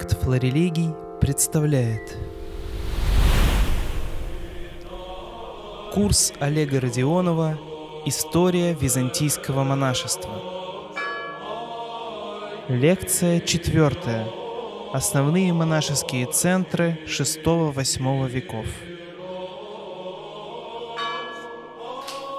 Проект 0.00 0.22
«Флорелегий» 0.22 0.94
представляет 1.20 2.16
Курс 5.92 6.32
Олега 6.40 6.80
Родионова 6.80 7.58
«История 8.06 8.72
византийского 8.72 9.62
монашества» 9.62 10.30
Лекция 12.68 13.40
четвертая. 13.40 14.26
Основные 14.94 15.52
монашеские 15.52 16.24
центры 16.32 16.98
VI-VIII 17.06 18.26
веков. 18.26 18.66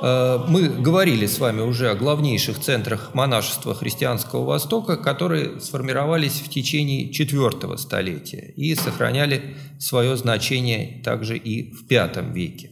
Мы 0.02 0.68
говорили 0.68 1.28
с 1.28 1.38
вами 1.38 1.62
уже 1.62 1.92
о 1.92 1.96
главнейших 1.96 2.60
центрах 2.60 3.14
монашества 3.14 3.76
христианского 3.76 4.46
Востока, 4.46 4.98
которые 4.98 5.60
сформировались 5.60 6.42
в 6.42 6.50
течение 6.50 7.08
IV 7.12 7.78
столетия 7.78 8.52
и 8.56 8.74
сохраняли 8.74 9.58
свое 9.80 10.18
значение 10.18 11.04
также 11.04 11.38
и 11.38 11.72
в 11.72 11.84
V 11.88 12.32
веке. 12.34 12.72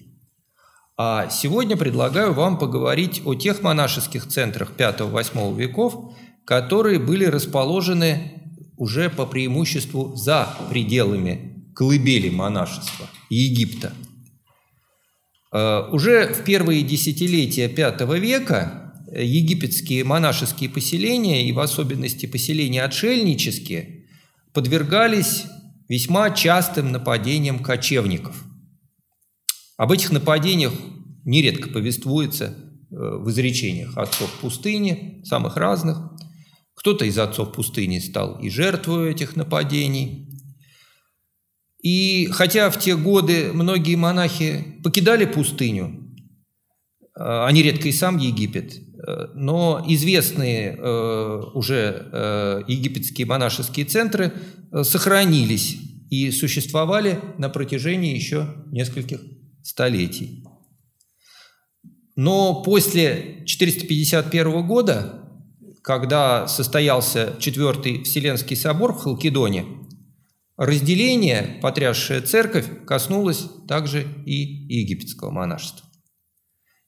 А 0.98 1.30
сегодня 1.30 1.78
предлагаю 1.78 2.34
вам 2.34 2.58
поговорить 2.58 3.22
о 3.24 3.36
тех 3.36 3.62
монашеских 3.62 4.28
центрах 4.28 4.72
V-VIII 4.78 5.56
веков, 5.56 6.16
которые 6.46 6.98
были 6.98 7.26
расположены 7.26 8.42
уже 8.76 9.10
по 9.12 9.28
преимуществу 9.28 10.16
за 10.16 10.50
пределами 10.72 11.72
колыбели 11.76 12.30
монашества 12.30 13.06
Египта– 13.30 13.94
Э, 14.04 14.09
уже 15.52 16.34
в 16.34 16.44
первые 16.44 16.84
десятилетия 16.84 17.68
V 17.68 18.20
века 18.20 18.94
египетские 19.12 20.04
монашеские 20.04 20.70
поселения, 20.70 21.48
и 21.48 21.52
в 21.52 21.60
особенности 21.60 22.26
поселения 22.26 22.84
отшельнические, 22.84 24.06
подвергались 24.54 25.46
весьма 25.88 26.30
частым 26.32 26.92
нападениям 26.92 27.60
кочевников. 27.60 28.44
Об 29.78 29.92
этих 29.92 30.12
нападениях 30.12 30.74
нередко 31.26 31.70
повествуется 31.70 32.56
э, 32.92 32.96
в 32.96 33.30
изречениях 33.30 33.98
отцов 33.98 34.32
пустыни, 34.42 35.22
самых 35.24 35.58
разных. 35.58 35.98
Кто-то 36.76 37.06
из 37.06 37.18
отцов 37.18 37.54
пустыни 37.54 38.00
стал 38.00 38.40
и 38.40 38.50
жертвой 38.50 39.12
этих 39.12 39.36
нападений– 39.36 40.28
и 41.82 42.28
хотя 42.32 42.70
в 42.70 42.78
те 42.78 42.96
годы 42.96 43.52
многие 43.54 43.96
монахи 43.96 44.80
покидали 44.84 45.26
пустыню, 45.26 46.14
а, 47.16 47.48
они 47.48 47.64
редко 47.64 47.88
и 47.88 47.94
сам 47.94 48.18
Египет, 48.18 48.76
э, 48.76 49.28
но 49.34 49.84
известные 49.88 50.76
э, 50.76 51.42
уже 51.54 52.10
э, 52.12 52.62
египетские 52.68 53.28
монашеские 53.28 53.86
центры 53.86 54.34
сохранились 54.84 55.78
и 56.10 56.32
существовали 56.32 57.20
на 57.38 57.50
протяжении 57.50 58.14
еще 58.14 58.56
нескольких 58.68 59.22
столетий. 59.64 60.44
Но 62.16 62.62
после 62.62 63.44
451 63.46 64.68
года, 64.68 65.24
когда 65.82 66.48
состоялся 66.48 67.36
Четвертый 67.40 68.04
Вселенский 68.04 68.58
собор 68.58 68.94
в 68.94 69.00
Халкидоне– 69.00 69.66
Разделение, 70.60 71.58
потрясшее 71.62 72.20
церковь, 72.20 72.86
коснулось 72.86 73.48
также 73.66 74.06
и 74.26 74.34
египетского 74.82 75.32
монашества. 75.32 75.88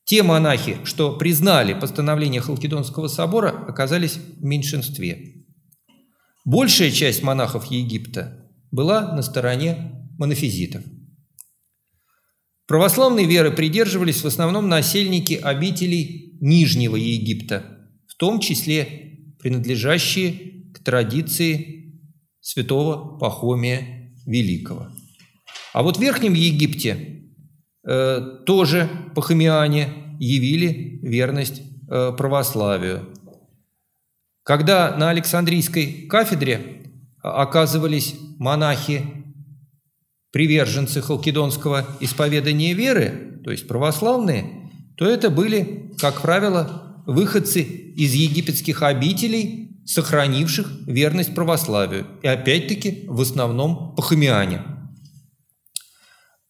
Те 0.03 0.23
монахи, 0.23 0.79
что 0.83 1.15
признали 1.15 1.73
постановление 1.73 2.41
Халкидонского 2.41 3.07
собора, 3.07 3.51
оказались 3.69 4.17
в 4.17 4.43
меньшинстве. 4.43 5.45
Большая 6.43 6.91
часть 6.91 7.23
монахов 7.23 7.71
Египта 7.71 8.45
была 8.71 9.15
на 9.15 9.21
стороне 9.21 10.05
монофизитов. 10.17 10.83
Православной 12.67 13.23
веры 13.23 13.51
придерживались 13.51 14.21
в 14.21 14.27
основном 14.27 14.67
насельники 14.67 15.35
обителей 15.35 16.37
Нижнего 16.41 16.97
Египта, 16.97 17.63
в 18.05 18.15
том 18.15 18.41
числе 18.41 19.35
принадлежащие 19.39 20.73
к 20.73 20.83
традиции 20.83 21.80
святого 22.41 23.17
Пахомия 23.17 24.13
Великого. 24.25 24.87
А 25.73 25.83
вот 25.83 25.97
в 25.97 26.01
Верхнем 26.01 26.33
Египте 26.33 27.23
э, 27.87 28.21
тоже 28.45 28.89
пахомиане 29.15 30.17
явили 30.19 30.99
верность 31.01 31.61
э, 31.89 32.11
православию. 32.17 33.07
Когда 34.43 34.95
на 34.97 35.09
Александрийской 35.11 36.07
кафедре 36.09 36.83
оказывались 37.21 38.15
монахи, 38.37 39.05
приверженцы 40.31 41.01
халкидонского 41.01 41.85
исповедания 41.99 42.73
веры, 42.73 43.41
то 43.43 43.51
есть 43.51 43.67
православные, 43.67 44.71
то 44.97 45.05
это 45.05 45.29
были, 45.29 45.91
как 45.99 46.21
правило, 46.21 47.03
выходцы 47.05 47.61
из 47.61 48.13
египетских 48.13 48.81
обителей 48.81 49.70
сохранивших 49.85 50.71
верность 50.87 51.35
православию, 51.35 52.07
и 52.21 52.27
опять-таки 52.27 53.05
в 53.07 53.21
основном 53.21 53.95
пахомиане. 53.95 54.61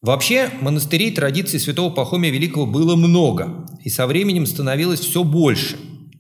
Вообще 0.02 0.50
монастырей 0.62 1.12
традиций 1.12 1.60
святого 1.60 1.94
Пахомия 1.94 2.32
Великого 2.32 2.66
было 2.66 2.96
много, 2.96 3.68
и 3.84 3.90
со 3.90 4.08
временем 4.08 4.48
становилось 4.48 5.00
все 5.00 5.24
больше. 5.24 5.78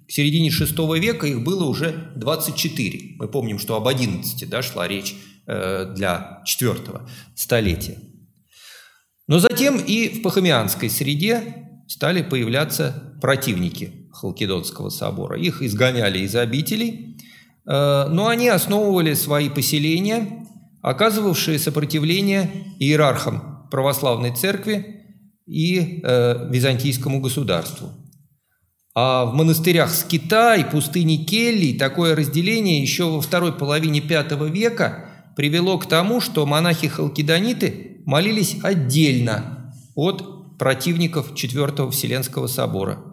К 0.07 0.11
середине 0.11 0.49
VI 0.49 0.99
века 0.99 1.25
их 1.25 1.43
было 1.43 1.65
уже 1.65 2.11
24. 2.15 3.15
Мы 3.17 3.27
помним, 3.27 3.57
что 3.57 3.75
об 3.75 3.87
11 3.87 4.47
да, 4.49 4.61
шла 4.61 4.87
речь 4.87 5.15
э, 5.47 5.93
для 5.95 6.43
IV 6.45 7.07
столетия. 7.33 7.97
Но 9.27 9.39
затем 9.39 9.79
и 9.79 10.09
в 10.09 10.21
пахомианской 10.21 10.89
среде 10.89 11.69
стали 11.87 12.21
появляться 12.21 13.17
противники 13.21 14.00
Халкидонского 14.21 14.89
собора. 14.89 15.39
Их 15.39 15.63
изгоняли 15.63 16.19
из 16.19 16.35
обителей, 16.35 17.17
э, 17.65 18.07
но 18.07 18.27
они 18.27 18.49
основывали 18.49 19.15
свои 19.15 19.49
поселения, 19.49 20.45
оказывавшие 20.83 21.57
сопротивление 21.57 22.51
иерархам 22.79 23.67
православной 23.71 24.35
церкви 24.35 25.05
и 25.47 26.01
э, 26.03 26.49
византийскому 26.51 27.19
государству. 27.19 27.89
А 28.93 29.25
в 29.25 29.33
монастырях 29.33 29.89
Скита 29.89 30.55
и 30.55 30.69
пустыни 30.69 31.17
Келли 31.17 31.77
такое 31.77 32.15
разделение 32.15 32.79
еще 32.79 33.05
во 33.05 33.21
второй 33.21 33.53
половине 33.53 34.01
V 34.01 34.49
века 34.49 35.05
привело 35.35 35.79
к 35.79 35.87
тому, 35.87 36.21
что 36.21 36.45
монахи-халкидониты 36.45 38.03
молились 38.05 38.57
отдельно 38.61 39.73
от 39.95 40.57
противников 40.59 41.33
Четвертого 41.33 41.89
Вселенского 41.89 42.45
собора– 42.45 42.99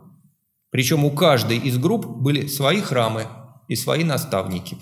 причем 0.71 1.05
у 1.05 1.11
каждой 1.11 1.59
из 1.59 1.79
групп 1.79 2.06
были 2.06 2.47
свои 2.47 2.81
храмы 2.81 3.27
и 3.69 3.77
свои 3.77 4.05
наставники. 4.05 4.77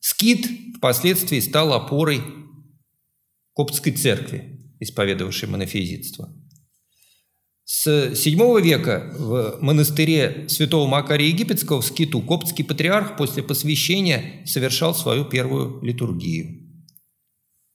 Скит 0.00 0.46
впоследствии 0.76 1.40
стал 1.40 1.72
опорой 1.72 2.22
коптской 3.54 3.92
церкви, 3.92 4.74
исповедовавшей 4.80 5.48
монофизитство. 5.48 6.34
С 7.64 7.86
VII 7.86 8.60
века 8.60 9.14
в 9.16 9.58
монастыре 9.60 10.48
святого 10.48 10.88
Макария 10.88 11.28
Египетского 11.28 11.80
в 11.80 11.86
Скиту 11.86 12.20
коптский 12.20 12.64
патриарх 12.64 13.16
после 13.16 13.42
посвящения 13.42 14.44
совершал 14.46 14.94
свою 14.94 15.24
первую 15.24 15.80
литургию. 15.82 16.68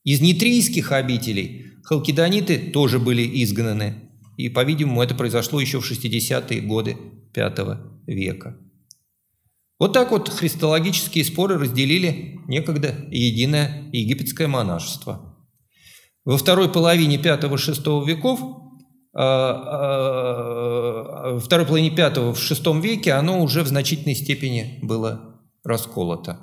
Из 0.04 0.20
нитрийских 0.20 0.92
обителей 0.92 1.68
халкидониты 1.84 2.72
тоже 2.72 3.00
были 3.00 3.44
изгнаны– 3.44 4.04
и, 4.38 4.50
по-видимому, 4.50 5.02
это 5.02 5.16
произошло 5.16 5.60
еще 5.60 5.82
в 5.82 5.92
60-е 5.92 6.62
годы 6.62 6.96
V 7.36 7.80
века. 8.08 8.58
Вот 9.80 9.94
так 9.94 10.12
вот 10.12 10.30
христологические 10.30 11.26
споры 11.26 11.58
разделили 11.58 12.40
некогда 12.48 12.96
единое 13.10 13.90
египетское 13.92 14.48
монашество. 14.48 15.36
Во 16.24 16.38
второй 16.38 16.70
половине 16.70 17.18
V-VI 17.18 18.06
веков, 18.06 18.40
а, 19.14 19.64
а, 21.34 21.40
второй 21.40 21.66
половине 21.66 21.90
V 21.92 22.34
в 22.34 22.38
VI 22.38 22.82
веке 22.82 23.14
оно 23.14 23.42
уже 23.42 23.64
в 23.64 23.68
значительной 23.68 24.16
степени 24.16 24.80
было 24.82 25.42
расколото. 25.64 26.40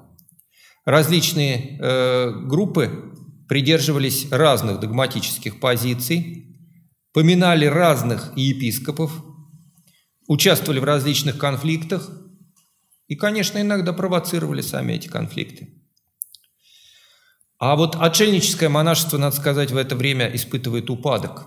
Различные 0.85 1.79
э, 1.81 2.31
группы 2.45 3.15
придерживались 3.49 4.31
разных 4.31 4.81
догматических 4.81 5.59
позиций, 5.59 6.54
поминали 7.15 7.65
разных 7.65 8.37
епископов, 8.37 9.25
участвовали 10.27 10.81
в 10.81 10.85
различных 10.85 11.39
конфликтах 11.39 12.11
и, 13.07 13.15
конечно, 13.15 13.61
иногда 13.61 13.93
провоцировали 13.93 14.61
сами 14.61 14.95
эти 14.95 15.07
конфликты. 15.07 15.69
А 17.59 17.77
вот 17.77 17.95
отшельническое 17.95 18.69
монашество, 18.69 19.17
надо 19.17 19.37
сказать, 19.37 19.71
в 19.71 19.77
это 19.77 19.95
время 19.95 20.29
испытывает 20.35 20.91
упадок. 20.91 21.47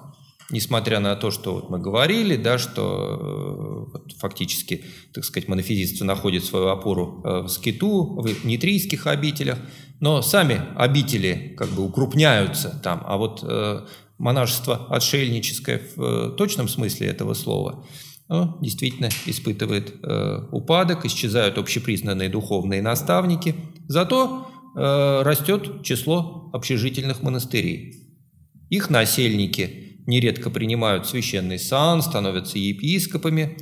Несмотря 0.49 1.01
на 1.01 1.17
то, 1.17 1.29
что 1.29 1.55
вот 1.55 1.69
мы 1.69 1.77
говорили, 1.77 2.37
да, 2.37 2.57
что 2.57 3.89
вот, 3.91 4.13
фактически, 4.13 4.85
так 5.13 5.25
сказать, 5.25 5.49
монофизитство 5.49 6.05
находит 6.05 6.45
свою 6.45 6.67
опору 6.67 7.21
э, 7.25 7.41
в 7.41 7.49
скиту, 7.49 8.21
в 8.21 8.45
нитрийских 8.45 9.07
обителях, 9.07 9.59
но 9.99 10.21
сами 10.21 10.61
обители 10.77 11.53
как 11.57 11.67
бы 11.71 11.83
укрупняются 11.83 12.79
там, 12.81 13.03
а 13.05 13.17
вот 13.17 13.43
э, 13.43 13.85
монашество 14.17 14.87
отшельническое 14.89 15.81
в 15.95 16.01
э, 16.01 16.31
точном 16.37 16.67
смысле 16.67 17.07
этого 17.07 17.33
слова 17.33 17.85
ну, 18.29 18.57
действительно 18.61 19.09
испытывает 19.25 19.95
э, 20.03 20.47
упадок, 20.51 21.05
исчезают 21.05 21.57
общепризнанные 21.57 22.29
духовные 22.29 22.81
наставники, 22.81 23.55
зато 23.87 24.47
э, 24.75 25.21
растет 25.23 25.83
число 25.83 26.49
общежительных 26.53 27.21
монастырей. 27.21 27.93
Их 28.69 28.89
насельники 28.89 30.01
нередко 30.07 30.49
принимают 30.49 31.07
священный 31.07 31.59
сан, 31.59 32.01
становятся 32.01 32.57
епископами, 32.57 33.57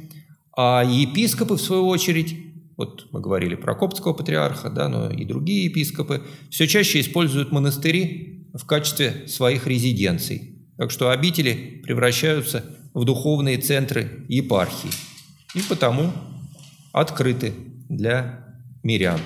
а 0.57 0.83
епископы, 0.83 1.55
в 1.55 1.61
свою 1.61 1.87
очередь, 1.87 2.35
вот 2.77 3.07
мы 3.11 3.19
говорили 3.19 3.55
про 3.55 3.75
коптского 3.75 4.13
патриарха, 4.13 4.69
да, 4.69 4.89
но 4.89 5.09
и 5.09 5.25
другие 5.25 5.65
епископы, 5.65 6.23
все 6.49 6.67
чаще 6.67 7.01
используют 7.01 7.51
монастыри 7.51 8.34
в 8.55 8.65
качестве 8.65 9.27
своих 9.27 9.67
резиденций. 9.67 10.55
Так 10.77 10.91
что 10.91 11.11
обители 11.11 11.81
превращаются 11.83 12.65
в 12.93 13.03
духовные 13.03 13.57
центры 13.57 14.25
епархии 14.29 14.89
и 15.53 15.61
потому 15.61 16.11
открыты 16.93 17.53
для 17.89 18.57
мирян. 18.83 19.19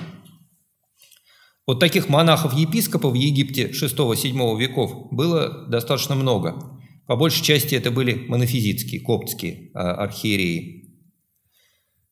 Вот 1.66 1.78
таких 1.78 2.08
монахов-епископов 2.08 3.12
в 3.12 3.16
Египте 3.16 3.68
VI-VII 3.68 4.58
веков 4.58 5.12
было 5.12 5.66
достаточно 5.68 6.16
много. 6.16 6.80
По 7.06 7.16
большей 7.16 7.44
части 7.44 7.74
это 7.76 7.92
были 7.92 8.14
монофизитские, 8.14 9.00
коптские 9.00 9.70
а, 9.74 9.94
архиереи. 9.94 10.80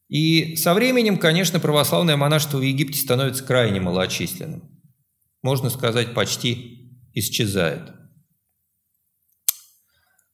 И 0.08 0.56
со 0.56 0.74
временем, 0.74 1.18
конечно, 1.18 1.58
православное 1.60 2.16
монашество 2.16 2.58
в 2.58 2.62
Египте 2.62 3.00
становится 3.00 3.44
крайне 3.44 3.80
малочисленным. 3.80 4.62
Можно 5.42 5.70
сказать, 5.70 6.14
почти 6.14 6.77
исчезает. 7.18 7.92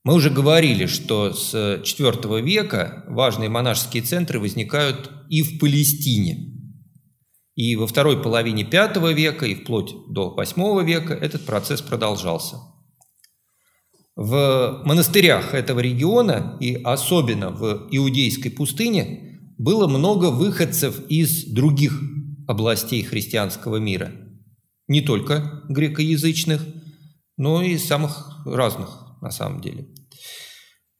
Мы 0.04 0.14
уже 0.14 0.28
говорили, 0.28 0.84
что 0.84 1.32
с 1.32 1.54
IV 1.54 2.42
века 2.42 3.04
важные 3.08 3.48
монашеские 3.48 4.02
центры 4.02 4.38
возникают 4.38 5.10
и 5.30 5.42
в 5.42 5.58
Палестине. 5.58 6.52
И 7.54 7.74
во 7.76 7.86
второй 7.86 8.22
половине 8.22 8.64
V 8.64 9.14
века 9.14 9.46
и 9.46 9.54
вплоть 9.54 9.94
до 10.08 10.36
VIII 10.38 10.84
века 10.84 11.14
этот 11.14 11.46
процесс 11.46 11.80
продолжался. 11.80 12.56
В 14.16 14.82
монастырях 14.84 15.54
этого 15.54 15.80
региона 15.80 16.56
и 16.60 16.74
особенно 16.74 17.50
в 17.50 17.88
Иудейской 17.90 18.50
пустыне 18.50 19.40
было 19.58 19.88
много 19.88 20.26
выходцев 20.26 21.00
из 21.08 21.46
других 21.46 21.98
областей 22.46 23.02
христианского 23.02 23.76
мира. 23.76 24.12
Не 24.86 25.00
только 25.00 25.62
грекоязычных, 25.68 26.62
но 27.36 27.62
и 27.62 27.78
самых 27.78 28.44
разных 28.46 29.20
на 29.20 29.30
самом 29.30 29.60
деле. 29.60 29.88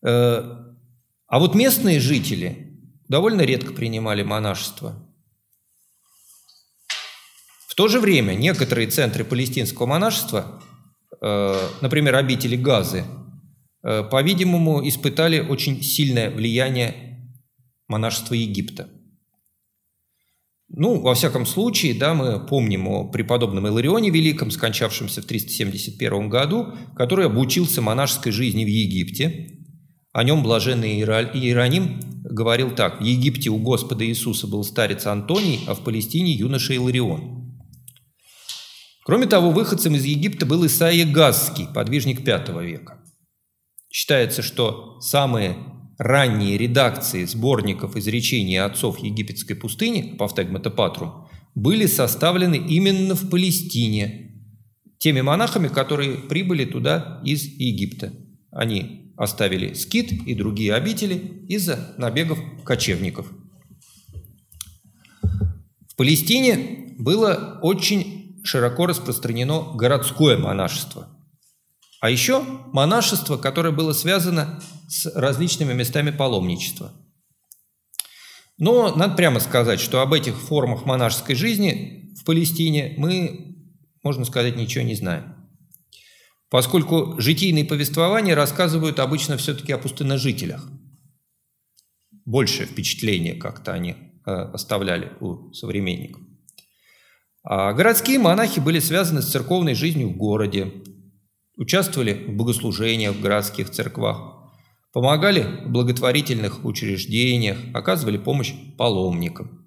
Э, 0.04 0.42
а 1.26 1.38
вот 1.38 1.54
местные 1.54 2.00
жители 2.00 2.81
довольно 3.08 3.42
редко 3.42 3.72
принимали 3.72 4.22
монашество. 4.22 4.94
В 7.69 7.75
то 7.75 7.88
же 7.88 7.98
время 7.98 8.34
некоторые 8.34 8.88
центры 8.88 9.25
палестинского 9.25 9.87
монашества, 9.87 10.62
э, 11.20 11.69
например, 11.80 12.14
обители 12.14 12.56
Газы, 12.56 13.04
э, 13.82 14.04
по-видимому, 14.04 14.87
испытали 14.87 15.40
очень 15.40 15.82
сильное 15.82 16.30
влияние 16.30 17.34
монашества 17.88 18.34
Египта. 18.34 18.88
Ну, 20.76 21.00
во 21.00 21.15
всяком 21.15 21.47
случае, 21.47 21.94
да, 21.94 22.15
мы 22.15 22.44
помним 22.44 22.88
о 22.88 23.05
преподобном 23.05 23.67
Иларионе 23.69 24.11
Великом, 24.11 24.50
скончавшемся 24.50 25.23
в 25.23 25.25
371 25.25 26.29
году, 26.29 26.75
который 26.97 27.26
обучился 27.26 27.81
монашеской 27.81 28.32
жизни 28.32 28.65
в 28.65 28.69
Египте 28.69 29.55
о 30.15 30.23
нем 30.23 30.44
блаженный 30.44 31.00
Иероним 31.00 31.99
говорил 32.23 32.71
так. 32.71 33.00
В 33.00 33.05
Египте 33.05 33.50
у 33.50 33.59
Господа 33.59 34.06
Иисуса 34.06 34.47
был 34.47 34.62
старец 34.62 35.06
Антоний, 35.06 35.65
а 35.67 35.75
в 35.75 35.81
Палестине 35.81 36.31
юноша 36.31 36.73
Иларион. 36.75 37.53
Кроме 39.05 39.26
того, 39.26 39.50
выходцем 39.50 39.97
из 39.97 40.05
Египта 40.05 40.47
был 40.47 40.65
Исаия 40.67 41.05
Газский, 41.05 41.67
подвижник 41.67 42.21
V 42.21 42.65
века. 42.65 43.03
Считается, 43.91 44.43
что 44.43 45.00
самые 45.00 45.56
ранние 45.99 46.58
редакции 46.58 47.25
сборников 47.25 47.96
изречений 47.96 48.56
отцов 48.56 48.99
египетской 48.99 49.55
пустыни, 49.55 50.17
Павтегмата 50.19 50.70
Патрум, 50.70 51.29
были 51.55 51.87
составлены 51.87 52.56
именно 52.56 53.14
в 53.14 53.31
Палестине, 53.31 54.32
теми 54.99 55.20
монахами, 55.20 55.69
которые 55.69 56.17
прибыли 56.17 56.64
туда 56.64 57.20
из 57.25 57.44
Египта. 57.44 58.12
Они 58.50 59.12
оставили 59.17 59.75
скит 59.75 60.12
и 60.12 60.35
другие 60.35 60.75
обители 60.75 61.44
из-за 61.49 61.94
набегов 61.99 62.38
кочевников. 62.64 63.31
В 65.23 65.97
Палестине 65.97 66.97
было 66.99 67.61
очень 67.62 68.40
широко 68.43 68.87
распространено 68.87 69.75
городское 69.75 70.37
монашество. 70.37 71.08
А 72.00 72.11
еще 72.11 72.44
монашество, 72.73 73.37
которое 73.37 73.70
было 73.70 73.93
связано 73.93 74.61
с 74.88 75.06
различными 75.14 75.72
местами 75.72 76.10
паломничества. 76.10 76.92
Но 78.58 78.94
надо 78.94 79.16
прямо 79.16 79.40
сказать, 79.40 79.81
что 79.81 80.00
об 80.00 80.12
этих 80.12 80.36
формах 80.36 80.84
монашеской 80.84 81.34
жизни 81.34 82.14
в 82.20 82.25
Палестине 82.25 82.94
мы, 82.96 83.56
можно 84.02 84.25
сказать, 84.25 84.56
ничего 84.56 84.84
не 84.84 84.94
знаем 84.94 85.34
поскольку 86.54 87.20
житийные 87.20 87.64
повествования 87.64 88.36
рассказывают 88.36 89.00
обычно 89.00 89.36
все-таки 89.36 89.72
о 89.72 89.78
пустынножителях. 89.78 90.64
Большее 92.25 92.69
впечатление 92.69 93.34
как-то 93.34 93.72
они 93.72 93.96
э, 94.25 94.30
оставляли 94.30 95.12
у 95.19 95.52
современников. 95.52 96.22
А 97.42 97.72
городские 97.72 98.20
монахи 98.20 98.60
были 98.60 98.78
связаны 98.78 99.20
с 99.20 99.32
церковной 99.32 99.75
жизнью 99.75 100.10
в 100.10 100.16
городе, 100.16 100.72
участвовали 101.56 102.12
в 102.12 102.37
богослужениях 102.37 103.16
в 103.16 103.20
городских 103.20 103.70
церквах, 103.70 104.33
помогали 104.94 105.43
в 105.67 105.70
благотворительных 105.70 106.64
учреждениях, 106.64 107.58
оказывали 107.75 108.17
помощь 108.17 108.55
паломникам. 108.78 109.66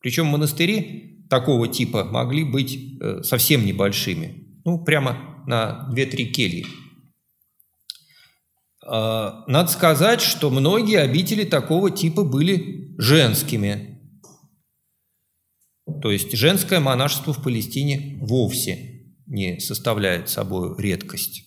Причем 0.00 0.26
монастыри 0.26 1.24
такого 1.30 1.68
типа 1.68 2.04
могли 2.04 2.44
быть 2.44 2.76
э, 3.00 3.22
совсем 3.22 3.64
небольшими, 3.64 4.60
ну, 4.64 4.84
прямо 4.84 5.44
на 5.46 5.88
2-3 5.94 6.24
кельи. 6.24 6.66
А, 8.84 9.44
надо 9.46 9.70
сказать, 9.70 10.20
что 10.20 10.50
многие 10.50 10.98
обители 10.98 11.44
такого 11.44 11.92
типа 11.92 12.24
были 12.24 12.96
женскими. 12.98 14.00
То 16.02 16.10
есть 16.10 16.36
женское 16.36 16.80
монашество 16.80 17.32
в 17.32 17.40
Палестине 17.40 18.18
вовсе 18.20 19.14
не 19.26 19.60
составляет 19.60 20.28
собой 20.28 20.74
редкость. 20.76 21.45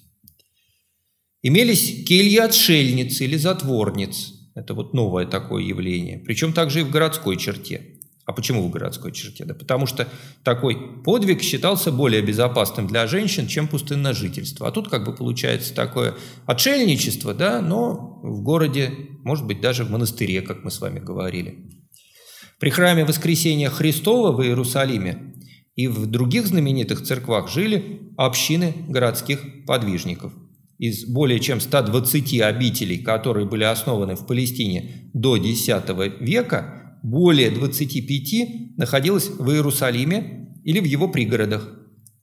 Имелись 1.42 2.04
кельи 2.06 2.38
отшельниц 2.38 3.22
или 3.22 3.38
затворниц. 3.38 4.34
Это 4.56 4.74
вот 4.74 4.94
новое 4.94 5.26
такое 5.26 5.64
явление. 5.64 6.20
Причем 6.20 6.52
также 6.52 6.82
и 6.82 6.84
в 6.84 6.92
городской 6.92 7.38
черте. 7.38 8.00
А 8.26 8.34
почему 8.34 8.62
в 8.62 8.70
городской 8.70 9.12
черте? 9.12 9.46
Да 9.46 9.56
потому 9.56 9.88
что 9.88 10.08
такой 10.44 11.02
подвиг 11.04 11.42
считался 11.42 11.92
более 11.92 12.22
безопасным 12.22 12.88
для 12.88 13.08
женщин, 13.08 13.48
чем 13.48 13.68
пустынное 13.68 14.14
жительство. 14.14 14.68
А 14.68 14.72
тут 14.72 14.90
как 14.90 15.06
бы 15.06 15.16
получается 15.16 15.74
такое 15.74 16.14
отшельничество, 16.46 17.34
да, 17.34 17.62
но 17.62 18.20
в 18.22 18.44
городе, 18.44 18.92
может 19.24 19.48
быть, 19.48 19.62
даже 19.62 19.86
в 19.86 19.92
монастыре, 19.92 20.42
как 20.42 20.64
мы 20.64 20.72
с 20.72 20.82
вами 20.82 21.00
говорили. 21.00 21.70
При 22.60 22.70
храме 22.70 23.06
Воскресения 23.06 23.70
Христова 23.70 24.32
в 24.32 24.44
Иерусалиме 24.44 25.34
и 25.76 25.88
в 25.88 26.06
других 26.06 26.48
знаменитых 26.48 27.02
церквах 27.02 27.50
жили 27.50 28.02
общины 28.18 28.76
городских 28.90 29.66
подвижников. 29.66 30.34
Из 30.80 31.06
более 31.06 31.40
чем 31.40 31.60
120 31.60 32.42
обителей, 32.42 32.98
которые 32.98 33.48
были 33.48 33.64
основаны 33.64 34.16
в 34.16 34.26
Палестине 34.26 35.12
до 35.14 35.36
X 35.36 35.68
века– 36.20 36.76
более 37.04 37.50
25 37.52 38.78
находилось 38.78 39.30
в 39.30 39.50
Иерусалиме 39.50 40.58
или 40.64 40.80
в 40.80 40.86
его 40.86 41.08
пригородах. 41.08 41.76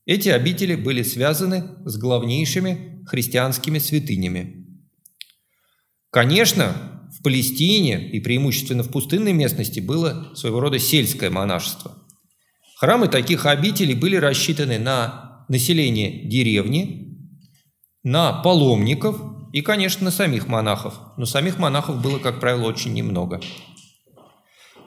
Эти 0.04 0.28
обители 0.28 0.76
были 0.76 1.02
связаны 1.02 1.64
с 1.84 1.96
главнейшими 1.96 3.02
христианскими 3.06 3.78
святынями. 3.78 4.66
Конечно, 6.10 7.08
в 7.18 7.22
Палестине 7.22 8.10
и 8.10 8.20
преимущественно 8.20 8.82
в 8.82 8.90
пустынной 8.90 9.32
местности 9.32 9.80
было 9.80 10.32
своего 10.34 10.60
рода 10.60 10.78
сельское 10.78 11.30
монашество. 11.30 12.02
Храмы 12.76 13.08
таких 13.08 13.46
обителей 13.46 13.94
были 13.94 14.16
рассчитаны 14.16 14.78
на 14.78 15.46
население 15.48 16.28
деревни, 16.28 17.05
на 18.06 18.32
паломников 18.32 19.16
И, 19.52 19.62
конечно, 19.62 20.04
на 20.04 20.10
самих 20.12 20.46
монахов. 20.46 20.94
Но 21.16 21.26
самих 21.26 21.58
монахов 21.58 22.00
было, 22.00 22.18
как 22.20 22.38
правило, 22.38 22.68
очень 22.68 22.92
немного. 22.92 23.40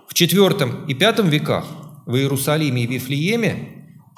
В 0.08 0.14
IV 0.14 0.88
и 0.88 0.94
V 0.94 1.30
веках 1.30 1.66
в 2.06 2.16
Иерусалиме 2.16 2.84
и 2.84 2.88
Вифлееме 2.88 3.54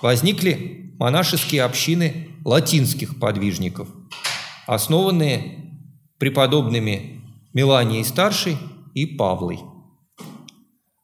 возникли 0.04 0.94
монашеские 1.00 1.64
общины 1.64 2.28
латинских 2.46 3.20
подвижников, 3.20 3.88
основанные 4.68 5.82
преподобными 6.20 7.22
Меланией 7.54 8.04
Старшей 8.04 8.58
и 8.94 9.08
Павлой. 9.08 9.62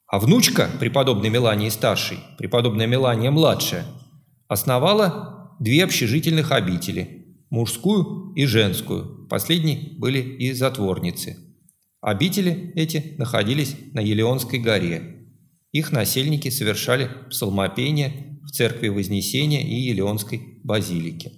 А 0.06 0.20
внучка 0.20 0.68
преподобной 0.78 1.30
Мелании 1.30 1.68
Старшей, 1.68 2.18
преподобная 2.38 2.86
Мелания 2.86 3.32
Младшая, 3.32 3.86
основала 4.46 5.56
две 5.58 5.82
общежительных 5.82 6.52
обители– 6.52 7.16
мужскую 7.50 8.32
и 8.34 8.46
женскую. 8.46 9.26
Последние 9.28 9.98
были 9.98 10.20
и 10.20 10.52
затворницы. 10.52 11.36
Обители 12.00 12.72
эти 12.76 13.14
находились 13.18 13.76
на 13.92 14.00
Елеонской 14.00 14.58
горе. 14.58 15.26
Их 15.72 15.92
насельники 15.92 16.48
совершали 16.48 17.10
псалмопение 17.28 18.40
в 18.42 18.50
церкви 18.50 18.88
Вознесения 18.88 19.62
и 19.62 19.74
Елеонской 19.74 20.60
базилике. 20.64 21.32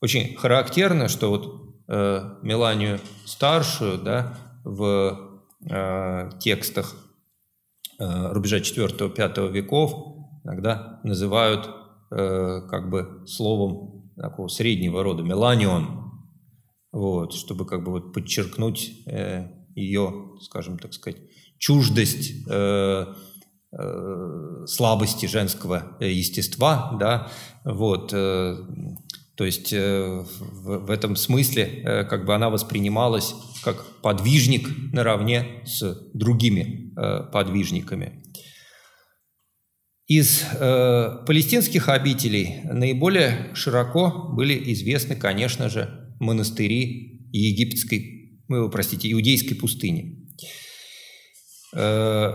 Очень 0.00 0.36
характерно, 0.36 1.08
что 1.08 1.30
вот 1.30 1.76
э, 1.88 2.20
Меланию 2.42 3.00
старшую 3.26 3.98
да, 3.98 4.38
в 4.64 5.42
э, 5.68 6.30
текстах 6.40 6.96
э, 7.98 8.32
рубежа 8.32 8.58
4-5 8.58 9.50
веков 9.50 10.14
иногда 10.44 11.00
называют 11.04 11.68
э, 12.10 12.60
как 12.70 12.90
бы 12.90 13.24
словом 13.26 13.93
такого 14.16 14.48
среднего 14.48 15.02
рода 15.02 15.22
меланион, 15.22 16.12
вот, 16.92 17.34
чтобы 17.34 17.66
как 17.66 17.84
бы 17.84 17.90
вот 17.90 18.12
подчеркнуть 18.12 18.92
э, 19.06 19.48
ее, 19.74 20.32
скажем 20.40 20.78
так 20.78 20.94
сказать, 20.94 21.20
чуждость 21.58 22.46
э, 22.48 23.06
э, 23.72 24.64
слабости 24.66 25.26
женского 25.26 25.96
естества, 26.00 26.96
да, 27.00 27.30
вот, 27.64 28.12
э, 28.12 28.56
то 29.36 29.44
есть 29.44 29.72
э, 29.72 30.24
в, 30.24 30.86
в 30.86 30.90
этом 30.90 31.16
смысле 31.16 31.64
э, 31.64 32.04
как 32.04 32.24
бы 32.24 32.34
она 32.34 32.50
воспринималась 32.50 33.34
как 33.64 33.84
подвижник 34.00 34.68
наравне 34.92 35.62
с 35.64 35.82
другими 36.12 36.92
э, 36.96 37.24
подвижниками. 37.32 38.22
Из 40.06 40.42
э, 40.52 41.24
палестинских 41.26 41.88
обителей 41.88 42.60
наиболее 42.64 43.50
широко 43.54 44.28
были 44.32 44.72
известны, 44.72 45.16
конечно 45.16 45.70
же, 45.70 46.14
монастыри 46.20 47.28
египетской, 47.32 48.42
ну, 48.48 48.68
простите, 48.68 49.10
иудейской 49.10 49.56
пустыни. 49.56 50.28
Э, 51.74 52.32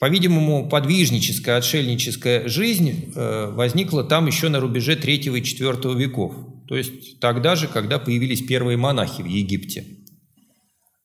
по-видимому, 0.00 0.68
подвижническая, 0.68 1.58
отшельническая 1.58 2.48
жизнь 2.48 3.12
э, 3.14 3.50
возникла 3.52 4.02
там 4.02 4.26
еще 4.26 4.48
на 4.48 4.58
рубеже 4.58 4.96
3 4.96 5.16
и 5.16 5.42
4 5.42 5.94
веков, 5.94 6.34
то 6.66 6.76
есть 6.76 7.20
тогда 7.20 7.54
же, 7.54 7.68
когда 7.68 7.98
появились 7.98 8.42
первые 8.42 8.76
монахи 8.76 9.22
в 9.22 9.26
Египте. 9.26 9.84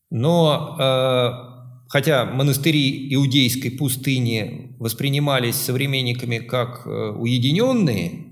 Но 0.09 0.77
э, 0.79 1.54
хотя 1.87 2.25
монастыри 2.25 3.13
иудейской 3.13 3.71
пустыни 3.71 4.75
воспринимались 4.79 5.55
современниками 5.55 6.39
как 6.39 6.85
уединенные, 6.85 8.25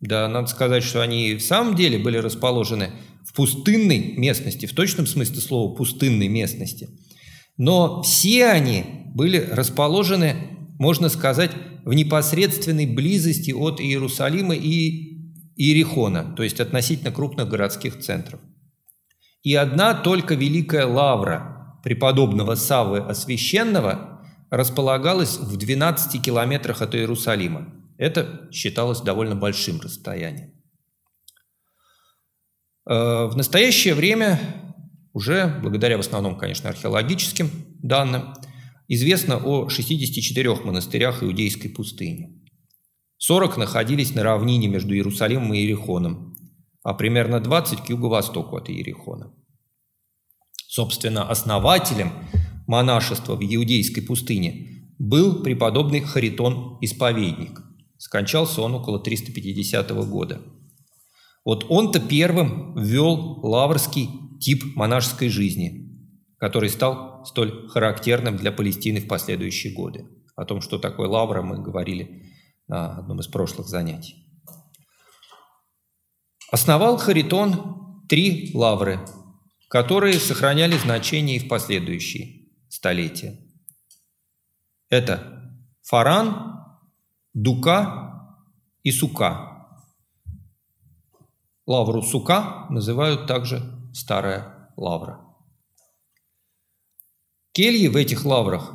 да, 0.00 0.28
надо 0.28 0.48
сказать, 0.48 0.84
что 0.84 1.02
они 1.02 1.34
в 1.34 1.42
самом 1.42 1.74
деле 1.76 1.98
были 1.98 2.18
расположены 2.18 2.90
в 3.26 3.32
пустынной 3.34 4.14
местности, 4.16 4.66
в 4.66 4.74
точном 4.74 5.06
смысле 5.06 5.40
слова 5.40 5.74
пустынной 5.74 6.28
местности. 6.28 6.88
Но 7.56 8.02
все 8.02 8.46
они 8.46 8.84
были 9.14 9.38
расположены, 9.38 10.34
можно 10.78 11.08
сказать, 11.08 11.52
в 11.84 11.94
непосредственной 11.94 12.86
близости 12.86 13.52
от 13.52 13.80
Иерусалима 13.80 14.54
и 14.54 15.14
Иерихона, 15.56 16.34
то 16.36 16.42
есть 16.42 16.60
относительно 16.60 17.12
крупных 17.12 17.48
городских 17.48 18.00
центров. 18.00 18.40
И 19.42 19.54
одна 19.54 19.94
только 19.94 20.34
Великая 20.34 20.86
Лавра 20.86 21.53
преподобного 21.84 22.56
Савы 22.56 22.98
Освященного 22.98 24.26
располагалась 24.50 25.38
в 25.38 25.56
12 25.56 26.20
километрах 26.20 26.82
от 26.82 26.96
Иерусалима. 26.96 27.72
Это 27.96 28.48
считалось 28.50 29.00
довольно 29.00 29.36
большим 29.36 29.80
расстоянием. 29.80 30.52
Э, 32.88 33.26
в 33.26 33.36
настоящее 33.36 33.94
время, 33.94 34.40
уже 35.12 35.60
благодаря 35.62 35.96
в 35.96 36.00
основном, 36.00 36.36
конечно, 36.36 36.68
археологическим 36.70 37.50
данным, 37.82 38.34
Известно 38.86 39.38
о 39.38 39.70
64 39.70 40.56
монастырях 40.56 41.22
Иудейской 41.22 41.70
пустыни. 41.70 42.42
40 43.16 43.56
находились 43.56 44.14
на 44.14 44.22
равнине 44.22 44.68
между 44.68 44.94
Иерусалимом 44.94 45.54
и 45.54 45.58
Иерихоном, 45.58 46.36
а 46.82 46.92
примерно 46.92 47.40
20 47.40 47.80
к 47.80 47.88
юго-востоку 47.88 48.56
от 48.56 48.68
Иерихона. 48.68 49.32
Собственно, 50.74 51.28
основателем 51.30 52.12
монашества 52.66 53.36
в 53.36 53.42
Иудейской 53.42 54.02
пустыне 54.02 54.90
был 54.98 55.42
преподобный 55.42 56.00
Харитон-исповедник. 56.00 57.60
Скончался 57.98 58.62
он 58.62 58.74
около 58.74 58.98
350 58.98 59.90
года. 60.08 60.42
Вот 61.44 61.66
он-то 61.68 62.00
первым 62.00 62.76
ввел 62.76 63.40
лаврский 63.42 64.08
тип 64.40 64.76
монашеской 64.76 65.28
жизни– 65.28 65.80
который 66.44 66.68
стал 66.68 67.24
столь 67.24 67.68
характерным 67.68 68.36
для 68.36 68.52
Палестины 68.52 69.00
в 69.00 69.08
последующие 69.08 69.72
годы. 69.72 70.06
О 70.36 70.44
том, 70.44 70.60
что 70.60 70.78
такое 70.78 71.08
лавра, 71.08 71.40
мы 71.40 71.56
говорили 71.56 72.34
на 72.66 72.98
одном 72.98 73.20
из 73.20 73.28
прошлых 73.28 73.66
занятий. 73.66 74.16
Основал 76.52 76.98
Харитон 76.98 78.04
три 78.10 78.50
лавры, 78.52 79.00
которые 79.74 80.20
сохраняли 80.20 80.78
значение 80.78 81.34
и 81.34 81.40
в 81.40 81.48
последующие 81.48 82.46
столетия. 82.68 83.40
Это 84.88 85.52
Фаран, 85.82 86.60
Дука 87.32 88.38
и 88.84 88.92
Сука. 88.92 89.66
Лавру 91.66 92.02
Сука 92.02 92.66
называют 92.70 93.26
также 93.26 93.64
Старая 93.92 94.70
Лавра. 94.76 95.18
Кельи 97.50 97.88
в 97.88 97.96
этих 97.96 98.24
лаврах 98.24 98.74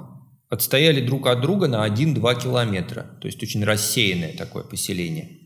отстояли 0.49 0.99
друг 0.99 1.27
от 1.27 1.39
друга 1.39 1.69
на 1.69 1.87
1-2 1.87 2.41
километра, 2.41 3.03
то 3.21 3.27
есть 3.27 3.41
очень 3.41 3.63
рассеянное 3.63 4.35
такое 4.35 4.65
поселение. 4.65 5.38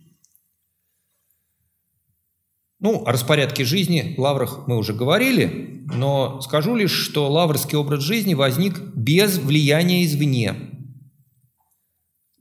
Ну, 2.84 3.02
о 3.06 3.14
распорядке 3.14 3.64
жизни 3.64 4.14
лаврах 4.18 4.68
мы 4.68 4.78
уже 4.78 4.94
говорили, 4.94 5.86
но 5.96 6.42
скажу 6.42 6.76
лишь, 6.76 6.92
что 6.92 7.32
лаврский 7.32 7.78
образ 7.78 8.04
жизни 8.04 8.34
возник 8.34 8.78
без 8.94 9.38
влияния 9.38 10.04
извне, 10.04 10.54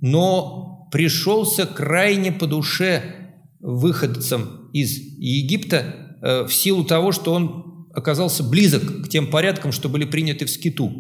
но 0.01 0.89
пришелся 0.91 1.65
крайне 1.65 2.33
по 2.33 2.49
душе 2.49 3.39
выходцам 3.61 4.69
из 4.73 4.99
Египта 4.99 6.19
э, 6.21 6.45
в 6.49 6.53
силу 6.53 6.83
того, 6.83 7.13
что 7.13 7.35
он 7.35 7.87
оказался 7.95 8.43
близок 8.43 9.05
к 9.05 9.09
тем 9.09 9.29
порядкам, 9.29 9.71
что 9.71 9.89
были 9.89 10.07
приняты 10.07 10.47
в 10.47 10.51
скиту. 10.51 10.91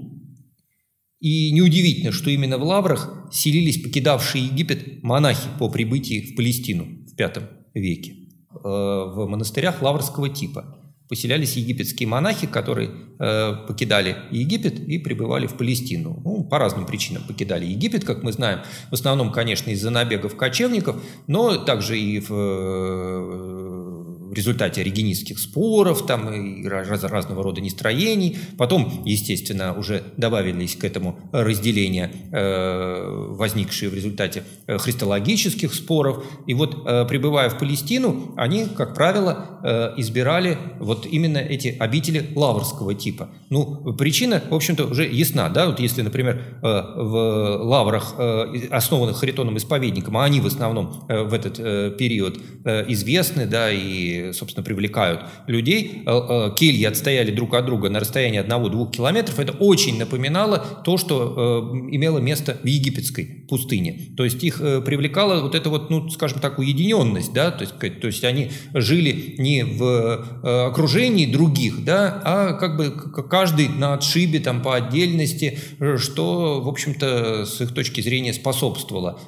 И 1.18 1.50
неудивительно, 1.50 2.12
что 2.12 2.30
именно 2.30 2.58
в 2.58 2.62
Лаврах 2.62 3.28
селились 3.32 3.82
покидавшие 3.82 4.46
Египет 4.46 5.02
монахи 5.02 5.48
по 5.58 5.68
прибытии 5.68 6.32
в 6.32 6.36
Палестину 6.36 6.84
в 6.84 7.18
V 7.18 7.48
веке. 7.74 8.21
Э, 8.54 8.58
в 8.64 9.26
монастырях 9.26 9.82
лаврского 9.82 10.28
типа 10.28 10.78
поселялись 11.08 11.56
египетские 11.56 12.08
монахи, 12.08 12.46
которые 12.46 12.90
э, 13.18 13.54
покидали 13.68 14.16
Египет 14.30 14.80
и 14.80 14.98
прибывали 14.98 15.46
в 15.46 15.58
Палестину. 15.58 16.20
Ну, 16.24 16.44
по 16.44 16.58
разным 16.58 16.86
причинам 16.86 17.22
покидали 17.24 17.66
Египет, 17.66 18.04
как 18.04 18.22
мы 18.22 18.32
знаем. 18.32 18.60
В 18.90 18.94
основном, 18.94 19.30
конечно, 19.30 19.70
из-за 19.70 19.90
набегов 19.90 20.36
кочевников, 20.36 21.02
но 21.26 21.56
также 21.56 21.98
и 21.98 22.18
в 22.18 22.28
в 24.32 24.34
результате 24.34 24.82
регенистских 24.82 25.38
споров 25.38 26.06
там, 26.06 26.32
и 26.32 26.66
раз, 26.66 27.04
разного 27.04 27.42
рода 27.42 27.60
нестроений. 27.60 28.38
Потом, 28.56 29.02
естественно, 29.04 29.74
уже 29.74 30.02
добавились 30.16 30.74
к 30.74 30.84
этому 30.84 31.18
разделения, 31.32 32.10
э, 32.32 33.26
возникшие 33.36 33.90
в 33.90 33.94
результате 33.94 34.44
э, 34.66 34.78
христологических 34.78 35.74
споров. 35.74 36.24
И 36.46 36.54
вот, 36.54 36.86
э, 36.86 37.04
прибывая 37.06 37.50
в 37.50 37.58
Палестину, 37.58 38.32
они, 38.38 38.66
как 38.74 38.94
правило, 38.94 39.60
э, 39.62 39.92
избирали 39.98 40.56
вот 40.80 41.04
именно 41.04 41.38
эти 41.38 41.76
обители 41.78 42.30
лаврского 42.34 42.94
типа. 42.94 43.28
Ну, 43.50 43.94
причина, 43.98 44.42
в 44.48 44.54
общем-то, 44.54 44.86
уже 44.86 45.06
ясна. 45.06 45.50
Да? 45.50 45.66
Вот 45.66 45.78
если, 45.78 46.00
например, 46.00 46.42
э, 46.62 46.66
в 46.96 47.58
лаврах, 47.64 48.14
э, 48.16 48.68
основанных 48.70 49.18
Харитоном 49.18 49.58
исповедником, 49.58 50.16
а 50.16 50.24
они 50.24 50.40
в 50.40 50.46
основном 50.46 51.04
э, 51.10 51.22
в 51.22 51.34
этот 51.34 51.58
э, 51.58 51.94
период 51.98 52.38
э, 52.64 52.90
известны, 52.90 53.44
да, 53.44 53.70
и 53.70 54.21
собственно, 54.32 54.64
привлекают 54.64 55.22
людей. 55.46 56.04
Кельи 56.56 56.84
отстояли 56.84 57.30
друг 57.30 57.54
от 57.54 57.66
друга 57.66 57.90
на 57.90 58.00
расстоянии 58.00 58.38
одного-двух 58.38 58.92
километров. 58.92 59.38
Это 59.38 59.52
очень 59.52 59.98
напоминало 59.98 60.64
то, 60.84 60.96
что 60.96 61.72
имело 61.90 62.18
место 62.18 62.58
в 62.62 62.66
египетской 62.66 63.41
пустыне. 63.52 64.14
То 64.16 64.24
есть 64.24 64.42
их 64.42 64.56
привлекала 64.58 65.42
вот 65.42 65.54
эта 65.54 65.68
вот, 65.68 65.90
ну, 65.90 66.08
скажем 66.08 66.40
так, 66.40 66.58
уединенность, 66.58 67.34
да, 67.34 67.50
то 67.50 67.64
есть, 67.64 68.00
то 68.00 68.06
есть 68.06 68.24
они 68.24 68.50
жили 68.72 69.34
не 69.36 69.62
в 69.62 70.68
окружении 70.68 71.26
других, 71.26 71.84
да, 71.84 72.22
а 72.24 72.52
как 72.54 72.78
бы 72.78 72.90
каждый 73.28 73.68
на 73.68 73.92
отшибе 73.92 74.40
там 74.40 74.62
по 74.62 74.74
отдельности, 74.74 75.58
что, 75.98 76.62
в 76.62 76.68
общем-то, 76.68 77.44
с 77.44 77.60
их 77.60 77.74
точки 77.74 78.00
зрения 78.00 78.32
способствовало 78.32 79.18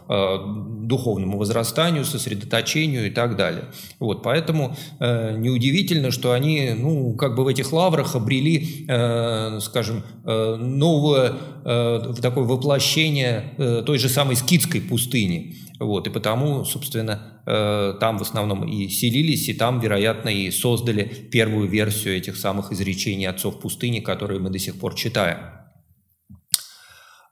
духовному 0.87 1.37
возрастанию, 1.37 2.04
сосредоточению 2.04 3.07
и 3.09 3.11
так 3.11 3.37
далее. 3.37 3.64
Вот, 3.99 4.23
поэтому 4.23 4.76
э, 5.00 5.37
неудивительно, 5.37 6.11
что 6.11 6.33
они, 6.33 6.73
ну, 6.78 7.14
как 7.14 7.35
бы 7.35 7.45
в 7.45 7.49
этих 7.49 7.73
лаврах 7.73 8.14
обрели, 8.14 8.87
э, 8.88 9.59
скажем, 9.61 10.02
э, 10.25 10.57
новое 10.57 11.35
э, 11.64 12.14
такое 12.21 12.45
воплощение 12.45 13.54
э, 13.59 13.83
той 13.85 13.99
же 13.99 14.09
самой 14.14 14.37
скидской 14.37 14.80
пустыни. 14.80 15.56
Вот, 15.80 16.06
и 16.06 16.11
потому, 16.11 16.64
собственно, 16.64 17.42
э, 17.47 17.94
там 18.00 18.18
в 18.18 18.23
основном 18.23 18.66
и 18.66 18.88
селились, 18.88 19.49
и 19.49 19.54
там, 19.54 19.80
вероятно, 19.80 20.28
и 20.28 20.50
создали 20.50 21.02
первую 21.33 21.68
версию 21.68 22.16
этих 22.16 22.37
самых 22.37 22.73
изречений 22.73 23.26
отцов 23.26 23.61
пустыни, 23.61 24.00
которые 24.00 24.40
мы 24.40 24.50
до 24.50 24.59
сих 24.59 24.76
пор 24.76 24.94
читаем. 24.94 25.38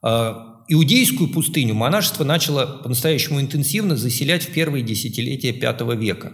Э, 0.04 0.34
иудейскую 0.68 1.30
пустыню 1.30 1.74
монашество 1.74 2.24
начало 2.24 2.80
по-настоящему 2.82 3.40
интенсивно 3.40 3.96
заселять 3.96 4.42
в 4.42 4.52
первые 4.52 4.82
десятилетия 4.82 5.52
V 5.52 5.96
века. 5.96 6.32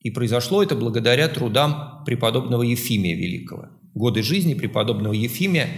И 0.00 0.10
произошло 0.10 0.62
это 0.62 0.76
благодаря 0.76 1.28
трудам 1.28 2.04
преподобного 2.04 2.62
Ефимия 2.62 3.16
Великого. 3.16 3.68
Годы 3.94 4.22
жизни 4.22 4.54
преподобного 4.54 5.12
Ефимия 5.12 5.68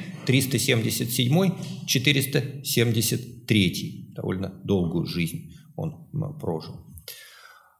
377-473. 3.51 4.15
Довольно 4.15 4.49
долгую 4.65 5.07
жизнь 5.07 5.55
он 5.77 6.09
прожил. 6.39 6.77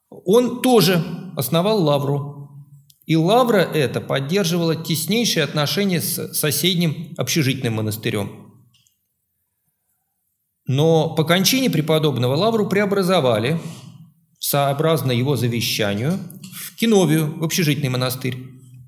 Он 0.09 0.61
тоже 0.63 1.03
основал 1.37 1.83
лавру. 1.83 2.49
И 3.07 3.17
лавра 3.17 3.59
эта 3.59 4.01
поддерживала 4.01 4.77
теснейшие 4.77 5.45
отношения 5.45 6.01
с 6.01 6.33
соседним 6.35 7.15
общежительным 7.17 7.75
монастырем– 7.75 8.31
но 10.73 11.17
по 11.17 11.25
кончине 11.25 11.69
преподобного 11.69 12.37
Лавру 12.37 12.69
преобразовали, 12.69 13.61
сообразно 14.39 15.11
его 15.11 15.35
завещанию, 15.35 16.17
в 16.55 16.77
Киновию, 16.77 17.41
в 17.41 17.45
общежительный 17.45 17.89
монастырь, 17.89 18.37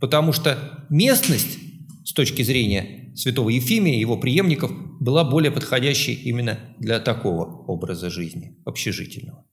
потому 0.01 0.33
что 0.33 0.87
местность 0.91 1.59
с 2.05 2.13
точки 2.13 2.43
зрения 2.43 3.13
святого 3.15 3.51
Ефимия 3.51 3.95
и 3.95 4.01
его 4.01 4.17
преемников 4.17 4.73
была 5.01 5.25
более 5.25 5.51
подходящей 5.51 6.15
именно 6.15 6.75
для 6.79 7.01
такого 7.01 7.65
образа 7.67 8.11
жизни, 8.11 8.57
общежительного. 8.65 9.47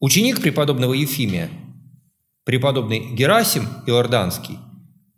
Ученик 0.00 0.40
преподобного 0.40 0.94
Ефимия, 0.94 1.50
преподобный 2.44 3.14
Герасим 3.14 3.64
Иорданский, 3.86 4.58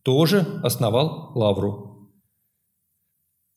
тоже 0.02 0.61
основал 0.62 1.33
лавру. 1.35 2.12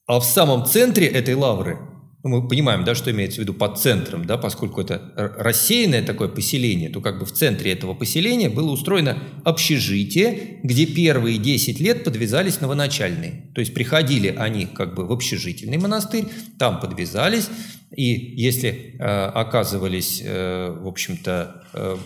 А 0.08 0.20
в 0.20 0.26
самом 0.26 0.66
центре 0.66 1.06
этой 1.08 1.36
лавры 1.36 1.89
мы 2.24 2.46
понимаем, 2.48 2.84
да, 2.84 2.96
что 2.96 3.12
имеется 3.12 3.38
в 3.38 3.44
виду 3.44 3.54
под 3.54 3.80
центром, 3.80 4.26
да, 4.26 4.38
поскольку 4.38 4.82
это 4.82 5.34
рассеянное 5.38 6.04
такое 6.04 6.28
поселение, 6.28 6.90
то 6.90 7.00
как 7.00 7.20
бы 7.20 7.26
в 7.26 7.32
центре 7.32 7.72
этого 7.72 7.94
поселения 7.94 8.50
было 8.50 8.72
устроено 8.72 9.18
общежитие, 9.46 10.60
где 10.64 10.86
первые 10.86 11.38
10 11.38 11.80
лет 11.80 12.04
подвязались 12.04 12.60
новоначальные. 12.60 13.50
То 13.56 13.62
есть 13.62 13.74
приходили 13.74 14.28
они 14.28 14.66
как 14.66 14.96
бы 14.96 15.06
в 15.06 15.12
общежительный 15.14 15.78
монастырь, 15.78 16.26
там 16.58 16.82
подвязались, 16.82 17.50
и 17.96 18.04
если 18.04 18.96
э, 19.00 19.04
оказывались, 19.04 20.22
э, 20.24 20.78
в 20.78 20.88
общем-то, 20.88 21.64
э, 21.74 21.98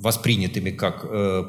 воспринятыми 0.00 0.70
как 0.70 1.04
э, 1.04 1.44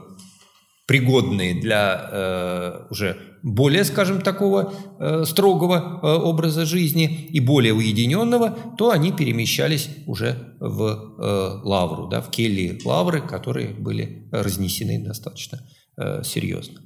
пригодные 0.91 1.53
для 1.53 2.09
э, 2.11 2.87
уже 2.89 3.15
более, 3.43 3.85
скажем, 3.85 4.21
такого 4.21 4.73
э, 4.99 5.23
строгого 5.25 6.01
э, 6.03 6.05
образа 6.05 6.65
жизни 6.65 7.29
и 7.31 7.39
более 7.39 7.73
уединенного, 7.73 8.57
то 8.77 8.89
они 8.89 9.13
перемещались 9.13 9.87
уже 10.05 10.57
в 10.59 10.83
э, 10.83 11.61
лавру, 11.63 12.09
да, 12.09 12.19
в 12.19 12.29
кельи 12.29 12.77
лавры, 12.83 13.21
которые 13.21 13.69
были 13.69 14.27
разнесены 14.33 15.01
достаточно 15.01 15.65
э, 15.95 16.23
серьезно. 16.25 16.81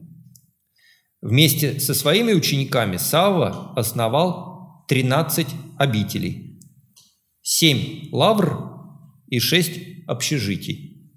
Вместе 1.21 1.79
со 1.79 1.93
своими 1.93 2.33
учениками 2.33 2.97
Савва 2.97 3.73
основал 3.75 4.85
13 4.87 5.47
обителей, 5.77 6.59
7 7.43 8.09
лавр 8.11 8.71
и 9.27 9.39
6 9.39 10.07
общежитий. 10.07 11.11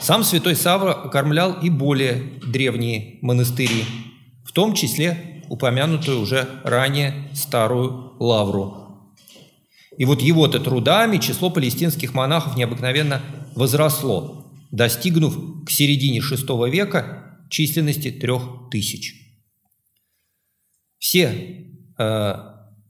Сам 0.00 0.24
святой 0.24 0.56
Савва 0.56 0.94
окормлял 0.94 1.60
и 1.60 1.70
более 1.70 2.40
древние 2.44 3.18
монастыри, 3.22 3.84
в 4.44 4.52
том 4.52 4.74
числе 4.74 5.44
упомянутую 5.48 6.20
уже 6.20 6.48
ранее 6.64 7.28
старую 7.34 8.16
лавру. 8.18 9.14
И 9.98 10.04
вот 10.06 10.22
его-то 10.22 10.58
трудами 10.58 11.18
число 11.18 11.50
палестинских 11.50 12.14
монахов 12.14 12.56
необыкновенно 12.56 13.20
возросло, 13.54 14.39
достигнув 14.70 15.64
к 15.64 15.70
середине 15.70 16.20
VI 16.20 16.70
века 16.70 17.40
численности 17.50 18.10
трех 18.10 18.70
тысяч. 18.70 19.14
Все 20.98 21.66
э, 21.98 22.34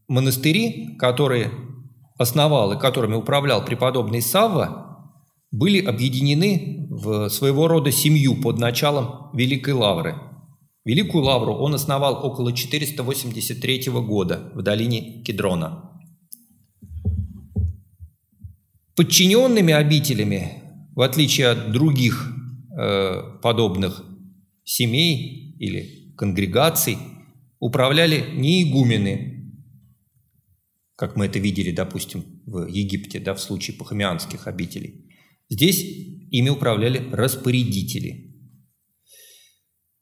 монастыри, 0.09 0.97
которые 0.99 1.51
основал 2.19 2.73
и 2.73 2.79
которыми 2.79 3.15
управлял 3.15 3.65
преподобный 3.65 4.21
Савва, 4.21 4.91
были 5.51 5.85
объединены 5.85 6.87
в 6.91 7.29
своего 7.29 7.67
рода 7.67 7.91
семью 7.91 8.41
под 8.41 8.59
началом 8.59 9.31
Великой 9.35 9.75
Лавры. 9.75 10.17
Великую 10.85 11.25
Лавру 11.25 11.55
он 11.55 11.75
основал 11.75 12.25
около 12.25 12.53
483 12.53 13.91
года 13.91 14.51
в 14.55 14.63
долине 14.63 15.23
Кедрона. 15.23 15.91
Подчиненными 18.97 19.73
обителями, 19.73 20.60
в 21.01 21.03
отличие 21.03 21.47
от 21.47 21.73
других 21.73 22.31
э, 22.79 23.39
подобных 23.41 24.05
семей 24.65 25.57
или 25.59 26.13
конгрегаций 26.15 26.99
управляли 27.59 28.23
не 28.37 28.65
игумены, 28.65 29.51
как 30.97 31.17
мы 31.17 31.25
это 31.25 31.39
видели, 31.39 31.71
допустим, 31.71 32.43
в 32.45 32.67
Египте, 32.67 33.19
да, 33.19 33.33
в 33.33 33.41
случае 33.41 33.79
пахамианских 33.79 34.47
обителей. 34.47 35.09
Здесь 35.49 35.83
ими 36.31 36.51
управляли 36.51 37.09
распорядители. 37.11 38.37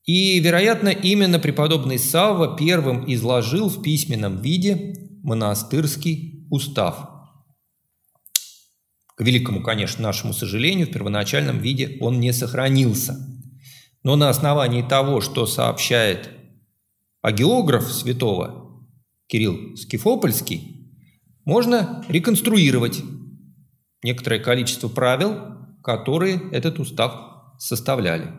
И, 0.04 0.40
вероятно, 0.40 0.88
именно 0.88 1.38
преподобный 1.38 2.00
Савва 2.00 2.56
первым 2.58 3.04
изложил 3.06 3.68
в 3.68 3.82
письменном 3.82 4.42
виде 4.42 4.96
монастырский 5.22 6.48
устав. 6.50 7.17
К 9.18 9.20
великому, 9.20 9.62
конечно, 9.62 10.02
нашему 10.02 10.32
сожалению, 10.32 10.86
в 10.86 10.92
первоначальном 10.92 11.58
виде 11.58 11.98
он 12.00 12.20
не 12.20 12.32
сохранился– 12.32 13.18
но 14.02 14.16
на 14.16 14.28
основании 14.28 14.82
того, 14.82 15.20
что 15.20 15.46
сообщает 15.46 16.30
агеограф 17.20 17.92
святого 17.92 18.86
Кирилл 19.26 19.76
Скифопольский, 19.76 20.94
можно 21.44 22.04
реконструировать 22.08 23.02
некоторое 24.02 24.38
количество 24.38 24.88
правил, 24.88 25.36
которые 25.82 26.40
этот 26.52 26.78
устав 26.78 27.12
составляли. 27.58 28.32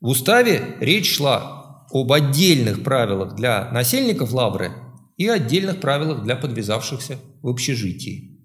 В 0.00 0.08
уставе 0.08 0.76
речь 0.80 1.16
шла 1.16 1.86
об 1.90 2.12
отдельных 2.12 2.84
правилах 2.84 3.34
для 3.34 3.70
насельников 3.72 4.32
Лавры 4.32 4.72
и 5.16 5.26
отдельных 5.26 5.80
правилах 5.80 6.22
для 6.22 6.36
подвязавшихся 6.36 7.18
в 7.42 7.48
общежитии. 7.48 8.35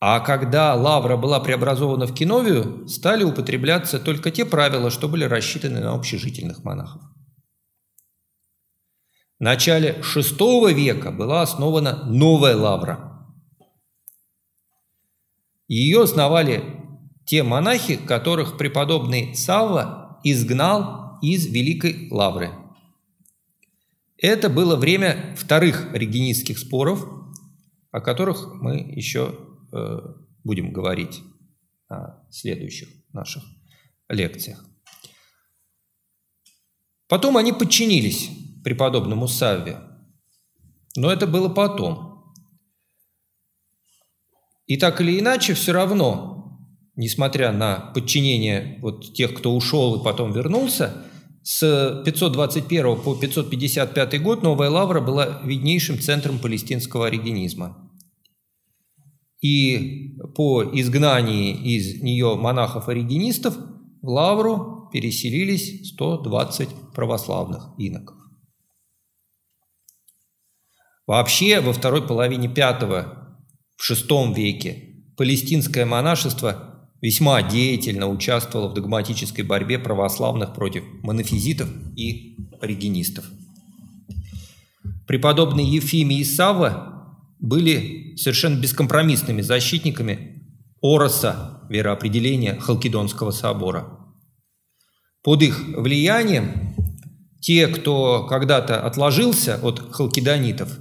А 0.00 0.20
когда 0.20 0.74
лавра 0.74 1.16
была 1.16 1.40
преобразована 1.40 2.06
в 2.06 2.14
киновию, 2.14 2.86
стали 2.86 3.24
употребляться 3.24 3.98
только 3.98 4.30
те 4.30 4.44
правила, 4.44 4.90
что 4.90 5.08
были 5.08 5.24
рассчитаны 5.24 5.80
на 5.80 5.94
общежительных 5.94 6.62
монахов. 6.62 7.02
В 9.40 9.42
начале 9.42 10.00
VI 10.02 10.72
века 10.72 11.10
была 11.10 11.42
основана 11.42 12.04
новая 12.04 12.56
лавра. 12.56 13.26
Ее 15.66 16.02
основали 16.04 16.62
те 17.24 17.42
монахи, 17.42 17.96
которых 17.96 18.56
преподобный 18.56 19.34
Савва 19.34 20.20
изгнал 20.24 21.18
из 21.22 21.46
Великой 21.46 22.08
Лавры. 22.10 22.52
Это 24.16 24.48
было 24.48 24.76
время 24.76 25.36
вторых 25.36 25.92
оригинистских 25.92 26.58
споров, 26.58 27.06
о 27.90 28.00
которых 28.00 28.54
мы 28.54 28.76
еще 28.76 29.47
будем 30.44 30.72
говорить 30.72 31.20
на 31.88 32.26
следующих 32.30 32.88
наших 33.12 33.42
лекциях. 34.08 34.64
Потом 37.08 37.36
они 37.36 37.52
подчинились 37.52 38.30
преподобному 38.64 39.28
Савве, 39.28 39.80
но 40.96 41.10
это 41.10 41.26
было 41.26 41.48
потом. 41.48 42.34
И 44.66 44.76
так 44.76 45.00
или 45.00 45.18
иначе, 45.18 45.54
все 45.54 45.72
равно, 45.72 46.60
несмотря 46.94 47.52
на 47.52 47.92
подчинение 47.94 48.78
вот 48.82 49.14
тех, 49.14 49.34
кто 49.34 49.56
ушел 49.56 50.00
и 50.00 50.04
потом 50.04 50.32
вернулся, 50.32 51.04
с 51.42 52.02
521 52.04 53.00
по 53.00 53.14
555 53.14 54.22
год 54.22 54.42
Новая 54.42 54.68
Лавра 54.68 55.00
была 55.00 55.40
виднейшим 55.42 55.98
центром 55.98 56.38
палестинского 56.38 57.06
оригенизма. 57.06 57.87
И 59.40 60.18
по 60.34 60.64
изгнании 60.64 61.52
из 61.52 62.02
нее 62.02 62.34
монахов-оригенистов 62.36 63.56
в 64.02 64.08
Лавру 64.08 64.88
переселились 64.92 65.90
120 65.90 66.68
православных 66.94 67.68
иноков. 67.78 68.16
Вообще, 71.06 71.60
во 71.60 71.72
второй 71.72 72.06
половине 72.06 72.48
пятого, 72.48 73.38
в 73.76 73.90
VI 73.90 74.34
веке 74.34 75.04
палестинское 75.16 75.86
монашество 75.86 76.90
весьма 77.00 77.42
деятельно 77.42 78.08
участвовало 78.08 78.68
в 78.68 78.74
догматической 78.74 79.44
борьбе 79.44 79.78
православных 79.78 80.52
против 80.54 80.82
монофизитов 81.02 81.68
и 81.96 82.36
оригенистов. 82.60 83.24
Преподобные 85.06 85.66
Ефимий 85.66 86.18
и 86.18 86.24
Савва 86.24 86.97
были 87.40 88.16
совершенно 88.16 88.58
бескомпромиссными 88.60 89.42
защитниками 89.42 90.42
ороса 90.82 91.62
вероопределения 91.68 92.58
Халкидонского 92.58 93.30
собора. 93.30 93.88
Под 95.22 95.42
их 95.42 95.58
влиянием 95.76 96.74
те, 97.40 97.66
кто 97.68 98.26
когда-то 98.26 98.80
отложился 98.80 99.58
от 99.62 99.92
халкидонитов, 99.92 100.78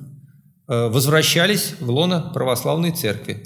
Э, 0.68 0.90
возвращались 0.90 1.76
в 1.80 1.90
лоно 1.90 2.20
православной 2.34 2.92
церкви. 2.92 3.42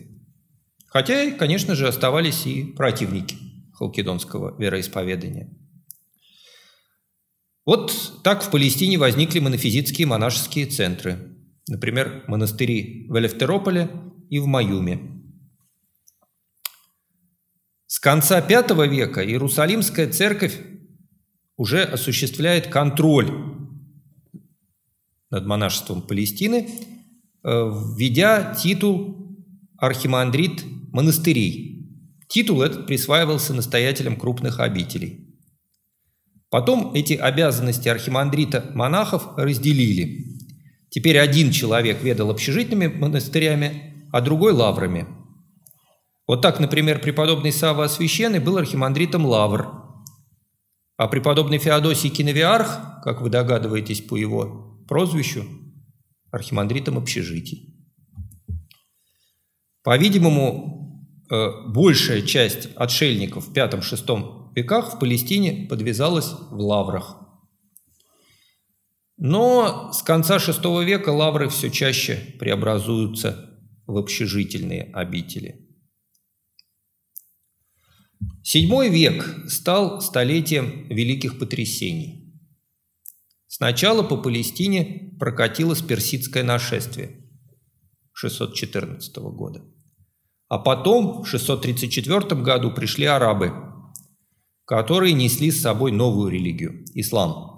Хотя, 0.87 1.31
конечно 1.31 1.75
же, 1.75 1.87
оставались 1.87 2.47
и 2.47 2.63
противники 2.63 3.37
халкидонского 3.73 4.59
вероисповедания. 4.59 5.55
Вот 7.63 7.93
так 8.23 8.43
в 8.43 8.49
Палестине 8.49 8.97
возникли 8.97 9.39
монофизитские 9.39 10.07
монашеские 10.07 10.65
центры. 10.65 11.30
Например, 11.71 12.23
монастыри 12.27 13.07
в 13.09 13.17
Элефтерополе 13.17 13.89
и 14.29 14.39
в 14.39 14.45
Маюме. 14.45 15.23
С 17.87 17.99
конца 17.99 18.41
V 18.41 18.87
века 18.87 19.25
Иерусалимская 19.25 20.11
церковь 20.11 20.59
уже 21.57 21.83
осуществляет 21.83 22.67
контроль 22.67 23.31
над 25.29 25.45
монашеством 25.45 26.01
Палестины 26.01 26.67
Э, 27.43 27.71
введя 27.97 28.53
титул 28.53 29.35
архимандрит 29.77 30.63
монастырей. 30.91 31.89
Титул 32.27 32.61
этот 32.61 32.85
присваивался 32.85 33.53
настоятелям 33.53 34.15
крупных 34.15 34.59
обителей. 34.59 35.27
Потом 36.49 36.93
эти 36.93 37.13
обязанности 37.13 37.89
архимандрита 37.89 38.69
монахов 38.75 39.37
разделили. 39.37 40.40
Теперь 40.91 41.17
один 41.19 41.51
человек 41.51 42.03
ведал 42.03 42.29
общежитными 42.31 42.87
монастырями, 42.87 44.07
а 44.11 44.19
другой– 44.19 44.51
лаврами. 44.53 45.07
Вот 46.27 46.41
так, 46.41 46.59
например, 46.59 46.99
преподобный 46.99 47.53
Сава 47.53 47.85
Освященный 47.85 48.39
был 48.39 48.57
архимандритом 48.57 49.25
лавр, 49.25 49.69
а 50.97 51.07
преподобный 51.07 51.59
Феодосий 51.59 52.09
Киновиарх, 52.09 53.01
как 53.03 53.21
вы 53.21 53.29
догадываетесь 53.29 54.01
по 54.01 54.17
его 54.17 54.83
прозвищу, 54.85 55.45
архимандритом 56.29 56.97
общежитий. 56.97 57.73
По-видимому, 59.83 61.07
э, 61.31 61.49
большая 61.69 62.21
часть 62.21 62.67
отшельников 62.75 63.47
в 63.47 63.53
V-VI 63.53 64.53
веках 64.55 64.93
в 64.93 64.99
Палестине 64.99 65.67
подвязалась 65.69 66.33
в 66.51 66.59
лаврах. 66.59 67.20
Но 69.23 69.93
с 69.93 70.01
конца 70.01 70.37
VI 70.37 70.83
века 70.83 71.09
лавры 71.09 71.47
все 71.47 71.69
чаще 71.69 72.35
преобразуются 72.39 73.55
в 73.85 73.95
общежительные 73.97 74.85
обители. 74.93 75.69
VII 78.43 78.89
век 78.89 79.45
стал 79.47 80.01
столетием 80.01 80.87
великих 80.89 81.37
потрясений. 81.37 82.33
Сначала 83.45 84.01
по 84.01 84.17
Палестине 84.17 85.15
прокатилось 85.19 85.83
персидское 85.83 86.43
нашествие 86.43 87.29
614 88.13 89.15
года. 89.17 89.63
А 90.47 90.57
потом, 90.57 91.21
в 91.21 91.27
634 91.27 92.41
году, 92.41 92.73
пришли 92.73 93.05
арабы, 93.05 93.53
которые 94.65 95.13
несли 95.13 95.51
с 95.51 95.61
собой 95.61 95.91
новую 95.91 96.31
религию– 96.31 96.83
ислам. 96.95 97.50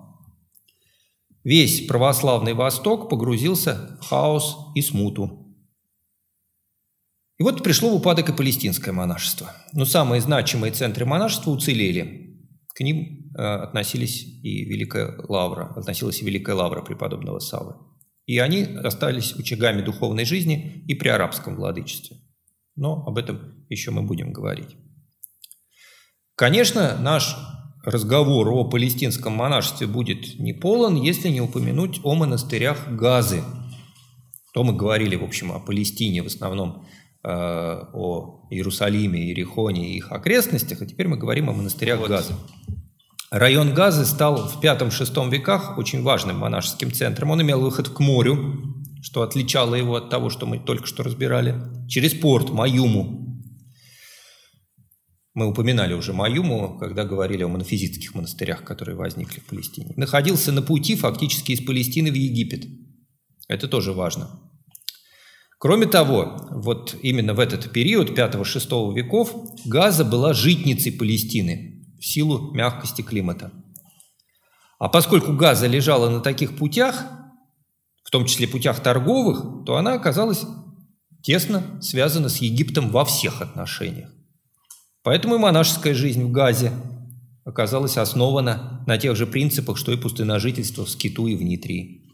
Весь 1.43 1.85
православный 1.87 2.53
Восток 2.53 3.09
погрузился 3.09 3.97
в 4.01 4.05
хаос 4.05 4.57
и 4.75 4.81
смуту. 4.81 5.55
И 7.37 7.43
вот 7.43 7.63
пришло 7.63 7.89
в 7.89 7.95
упадок 7.95 8.29
и 8.29 8.33
палестинское 8.33 8.93
монашество. 8.93 9.51
Но 9.73 9.85
самые 9.85 10.21
значимые 10.21 10.71
центры 10.71 11.05
монашества 11.05 11.51
уцелели. 11.51 12.39
К 12.73 12.81
ним 12.81 13.23
Э, 13.35 13.63
относились 13.63 14.23
и 14.43 14.63
Великая 14.65 15.15
Лавра, 15.27 15.73
относилась 15.75 16.21
и 16.21 16.25
Великая 16.25 16.55
Лавра 16.55 16.83
преподобного 16.83 17.39
Савы. 17.39 17.75
И 18.27 18.37
они 18.37 18.63
остались 18.63 19.33
очагами 19.33 19.81
духовной 19.81 20.25
жизни 20.25 20.83
и 20.87 20.93
при 20.93 21.09
арабском 21.09 21.55
владычестве. 21.55 22.17
Но 22.75 23.03
об 23.07 23.17
этом 23.17 23.65
еще 23.69 23.89
мы 23.89 24.03
будем 24.03 24.31
говорить. 24.31 24.77
Конечно, 26.35 26.95
наш 26.99 27.35
разговор 27.83 28.49
о 28.49 28.63
палестинском 28.63 29.33
монашестве 29.33 29.87
будет 29.87 30.39
не 30.39 30.53
полон, 30.53 30.95
если 30.95 31.29
не 31.29 31.41
упомянуть 31.41 31.99
о 32.03 32.15
монастырях 32.15 32.89
Газы. 32.89 33.43
То 34.53 34.63
мы 34.63 34.73
говорили, 34.73 35.15
в 35.15 35.23
общем, 35.23 35.51
о 35.51 35.59
Палестине 35.59 36.21
в 36.21 36.27
основном, 36.27 36.85
э, 37.23 37.27
о 37.27 38.47
Иерусалиме, 38.49 39.19
Иерихоне 39.19 39.89
и 39.89 39.97
их 39.97 40.11
окрестностях, 40.11 40.81
а 40.81 40.85
теперь 40.85 41.07
мы 41.07 41.17
говорим 41.17 41.49
о 41.49 41.53
монастырях 41.53 41.99
вот. 41.99 42.09
Газы. 42.09 42.33
Район 43.31 43.73
Газы 43.73 44.05
стал 44.05 44.47
в 44.47 44.61
V-VI 44.61 45.29
веках 45.31 45.77
очень 45.79 46.03
важным 46.03 46.37
монашеским 46.37 46.91
центром. 46.91 47.31
Он 47.31 47.41
имел 47.41 47.61
выход 47.61 47.89
к 47.89 47.99
морю, 47.99 48.75
что 49.01 49.23
отличало 49.23 49.73
его 49.73 49.95
от 49.95 50.11
того, 50.11 50.29
что 50.29 50.45
мы 50.45 50.59
только 50.59 50.85
что 50.85 51.01
разбирали, 51.01 51.55
через 51.89 52.13
порт 52.13 52.51
Маюму. 52.51 53.22
Мы 55.33 55.47
упоминали 55.47 55.93
уже 55.93 56.13
Маюму, 56.13 56.77
когда 56.79 57.05
говорили 57.05 57.43
о 57.43 57.47
монофизитских 57.47 58.13
монастырях, 58.13 58.63
которые 58.63 58.95
возникли 58.95 59.39
в 59.39 59.45
Палестине. 59.45 59.93
Находился 59.97 60.51
на 60.51 60.61
пути 60.61 60.95
фактически 60.95 61.53
из 61.53 61.65
Палестины 61.65 62.11
в 62.11 62.15
Египет. 62.15 62.67
Это 63.47 63.67
тоже 63.67 63.93
важно. 63.93 64.29
Кроме 65.57 65.85
того, 65.85 66.47
вот 66.51 66.95
именно 67.01 67.33
в 67.33 67.39
этот 67.39 67.71
период, 67.71 68.17
5-6 68.17 68.93
веков, 68.93 69.33
Газа 69.65 70.05
была 70.05 70.33
житницей 70.33 70.91
Палестины– 70.91 71.69
в 72.03 72.05
силу 72.05 72.51
мягкости 72.51 73.01
климата. 73.01 73.51
А 74.77 74.89
поскольку 74.89 75.31
Газа 75.31 75.67
лежала 75.67 76.09
на 76.09 76.19
таких 76.19 76.57
путях, 76.57 77.05
в 78.03 78.11
том 78.11 78.25
числе 78.25 78.45
путях 78.45 78.83
торговых, 78.83 79.65
то 79.65 79.77
она 79.77 79.93
оказалась 79.93 80.43
тесно 81.21 81.81
связана 81.81 82.27
с 82.27 82.37
Египтом 82.37 82.89
во 82.89 83.05
всех 83.05 83.41
отношениях. 83.41 84.11
Поэтому 85.03 85.35
и 85.35 85.39
монашеская 85.39 85.93
жизнь 85.93 86.23
в 86.23 86.31
Газе 86.31 86.71
оказалась 87.45 87.97
основана 87.97 88.83
на 88.87 88.97
тех 88.97 89.15
же 89.15 89.27
принципах, 89.27 89.77
что 89.77 89.91
и 89.91 89.97
пустыножительство 89.97 90.85
в 90.85 90.89
Скиту 90.89 91.27
и 91.27 91.35
в 91.35 91.43
Нитрии. 91.43 92.09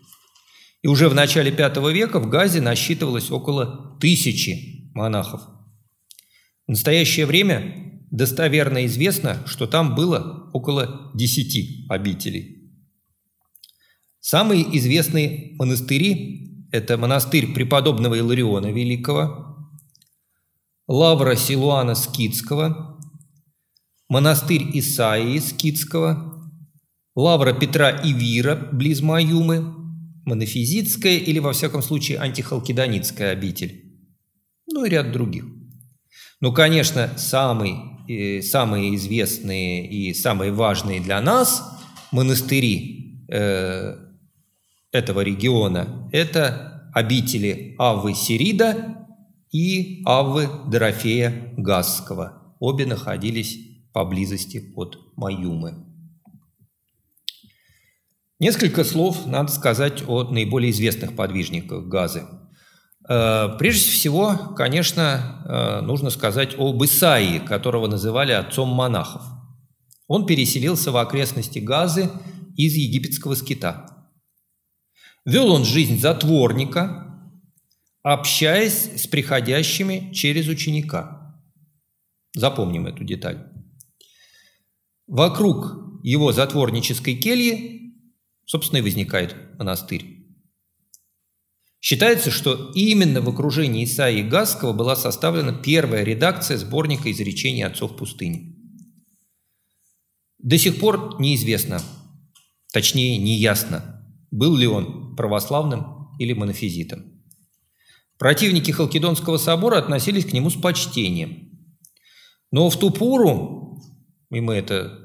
И 0.82 0.88
уже 0.88 1.08
в 1.08 1.14
начале 1.14 1.52
V 1.52 1.94
века 1.94 2.20
в 2.20 2.30
Газе 2.30 2.62
насчитывалось 2.62 3.30
около 3.30 3.98
тысячи 4.00 4.92
монахов. 4.94 5.42
В 6.68 6.72
настоящее 6.72 7.26
время 7.26 8.02
достоверно 8.12 8.86
известно, 8.86 9.44
что 9.46 9.68
там 9.68 9.94
было 9.94 10.50
около 10.54 11.12
десяти 11.14 11.86
обителей. 11.90 12.72
Самые 14.20 14.64
известные 14.78 15.56
монастыри– 15.58 16.68
это 16.72 16.98
монастырь 16.98 17.54
преподобного 17.54 18.16
Илариона 18.16 18.72
Великого, 18.72 19.49
Лавра 20.90 21.36
Силуана 21.36 21.94
Скидского, 21.94 23.00
монастырь 24.10 24.72
Исаии 24.74 25.38
Скидского, 25.38 26.52
Лавра 27.16 27.54
Петра 27.54 27.92
Ивира 27.92 28.56
близ 28.56 29.02
Маюмы, 29.02 29.72
монофизитская 30.26 31.18
или, 31.18 31.38
во 31.38 31.54
всяком 31.54 31.84
случае, 31.84 32.18
антихалкидонитская 32.18 33.34
обитель, 33.34 33.84
ну 34.66 34.84
и 34.84 34.90
ряд 34.90 35.12
других. 35.12 35.46
Ну, 36.42 36.52
конечно, 36.54 37.14
самый, 37.18 37.76
э, 38.08 38.42
самые 38.42 38.96
известные 38.96 39.88
и 39.88 40.16
самые 40.16 40.52
важные 40.52 41.02
для 41.02 41.22
нас 41.22 41.64
монастыри 42.12 43.28
э, 43.32 43.96
этого 44.92 45.22
региона– 45.22 46.10
это 46.12 46.90
обители 46.96 47.76
Аввы 47.78 48.16
Сирида 48.16 48.99
и 49.52 50.02
Аввы 50.06 50.50
Дорофея 50.68 51.54
Гасского. 51.58 52.56
Обе 52.60 52.86
находились 52.86 53.58
поблизости 53.94 54.72
от 54.76 54.98
Маюмы. 55.16 55.86
Несколько 58.40 58.84
слов 58.84 59.26
надо 59.26 59.52
сказать 59.52 60.04
о 60.08 60.24
наиболее 60.24 60.72
известных 60.72 61.16
подвижниках 61.16 61.88
Газы. 61.88 62.24
Э, 63.10 63.50
прежде 63.58 63.92
всего, 63.92 64.54
конечно, 64.56 65.44
э, 65.46 65.82
нужно 65.82 66.10
сказать 66.10 66.56
об 66.58 66.82
Исаии, 66.84 67.40
которого 67.40 67.88
называли 67.88 68.32
отцом 68.32 68.70
монахов. 68.70 69.24
Он 70.08 70.26
переселился 70.26 70.92
в 70.92 70.98
окрестности 70.98 71.60
Газы 71.60 72.10
из 72.56 72.76
египетского 72.76 73.36
скита. 73.36 74.08
Вел 75.26 75.52
он 75.52 75.66
жизнь 75.66 76.00
затворника, 76.00 77.09
общаясь 78.14 79.02
с 79.02 79.08
приходящими 79.08 80.14
через 80.14 80.48
ученика. 80.48 81.42
Запомним 82.34 82.88
эту 82.88 83.04
деталь. 83.04 83.52
Вокруг 85.08 86.04
его 86.04 86.32
затворнической 86.32 87.16
кельи 87.16 87.80
собственно, 88.50 88.80
и 88.80 88.82
возникает 88.82 89.36
монастырь. 89.60 90.26
Считается, 91.80 92.32
что 92.32 92.72
именно 92.74 93.22
в 93.22 93.30
окружении 93.30 93.86
Исаии 93.86 94.24
Гасского 94.24 94.74
была 94.74 94.96
составлена 94.96 95.54
первая 95.54 96.04
редакция 96.04 96.58
сборника 96.58 97.12
изречений 97.12 97.62
отцов 97.62 97.96
пустыни. 97.96 98.58
До 100.40 100.58
сих 100.58 100.80
пор 100.80 101.22
неизвестно, 101.22 101.80
точнее 102.74 103.18
неясно, 103.20 104.04
был 104.32 104.56
ли 104.56 104.66
он 104.66 105.16
православным 105.16 106.18
или 106.18 106.34
монофизитом. 106.34 107.09
Противники 108.20 108.72
Халкидонского 108.72 109.38
собора 109.38 109.78
относились 109.78 110.26
к 110.26 110.34
нему 110.34 110.50
с 110.50 110.56
почтением. 110.56 111.50
Но 112.52 112.70
в 112.70 112.78
ту 112.78 112.92
пору, 112.92 113.82
и 114.30 114.42
мы 114.42 114.56
это 114.56 115.00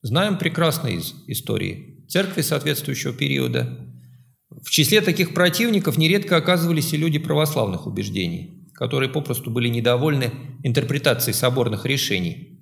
знаем 0.00 0.38
прекрасно 0.38 0.88
из 0.88 1.14
истории 1.26 2.06
церкви 2.08 2.40
соответствующего 2.40 3.12
периода. 3.12 3.78
В 4.48 4.70
числе 4.70 5.02
таких 5.02 5.34
противников 5.34 5.98
нередко 5.98 6.36
оказывались 6.36 6.94
и 6.94 6.96
люди 6.96 7.18
православных 7.18 7.86
убеждений, 7.86 8.70
которые 8.72 9.10
попросту 9.10 9.50
были 9.50 9.68
недовольны 9.68 10.32
интерпретацией 10.62 11.34
соборных 11.34 11.84
решений, 11.84 12.58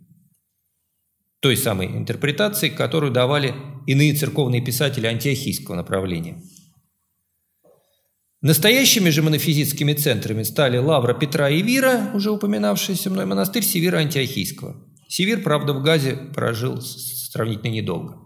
той 1.41 1.57
самой 1.57 1.87
интерпретации, 1.87 2.69
которую 2.69 3.13
давали 3.13 3.55
иные 3.87 4.13
церковные 4.15 4.61
писатели 4.61 5.07
антиохийского 5.07 5.77
направления. 5.77 6.43
Настоящими 8.41 9.11
же 9.11 9.23
монофизитскими 9.23 9.95
центрами 9.95 10.45
стали 10.45 10.79
Лавра 10.79 11.13
Петра 11.13 11.51
и 11.51 11.61
Вира, 11.61 12.13
уже 12.15 12.31
упоминавшийся 12.31 13.11
мной 13.11 13.27
монастырь 13.27 13.65
Севира 13.65 13.99
Антиохийского. 13.99 14.77
Севир, 15.09 15.43
правда, 15.43 15.73
в 15.73 15.83
Газе 15.83 16.17
прожил 16.35 16.81
сравнительно 16.81 17.73
недолго. 17.73 18.17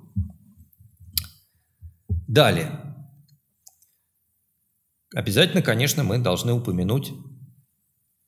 Далее. 2.28 2.78
Обязательно, 5.14 5.62
конечно, 5.62 6.04
мы 6.04 6.18
должны 6.18 6.52
упомянуть, 6.52 7.12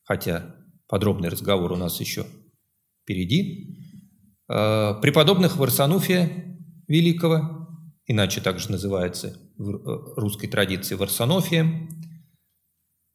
хотя 0.05 0.57
подробный 0.89 1.29
разговор 1.29 1.73
у 1.73 1.77
нас 1.77 2.01
еще 2.01 2.27
впереди, 3.03 3.79
э, 4.49 4.95
преподобных 5.03 5.57
Варсануфия 5.57 6.59
Великого, 6.87 7.64
иначе 8.07 8.41
также 8.41 8.71
называется 8.71 9.39
в 9.57 9.71
э, 9.71 10.21
русской 10.21 10.49
традиции 10.49 10.95
Варсонофия, 10.95 11.89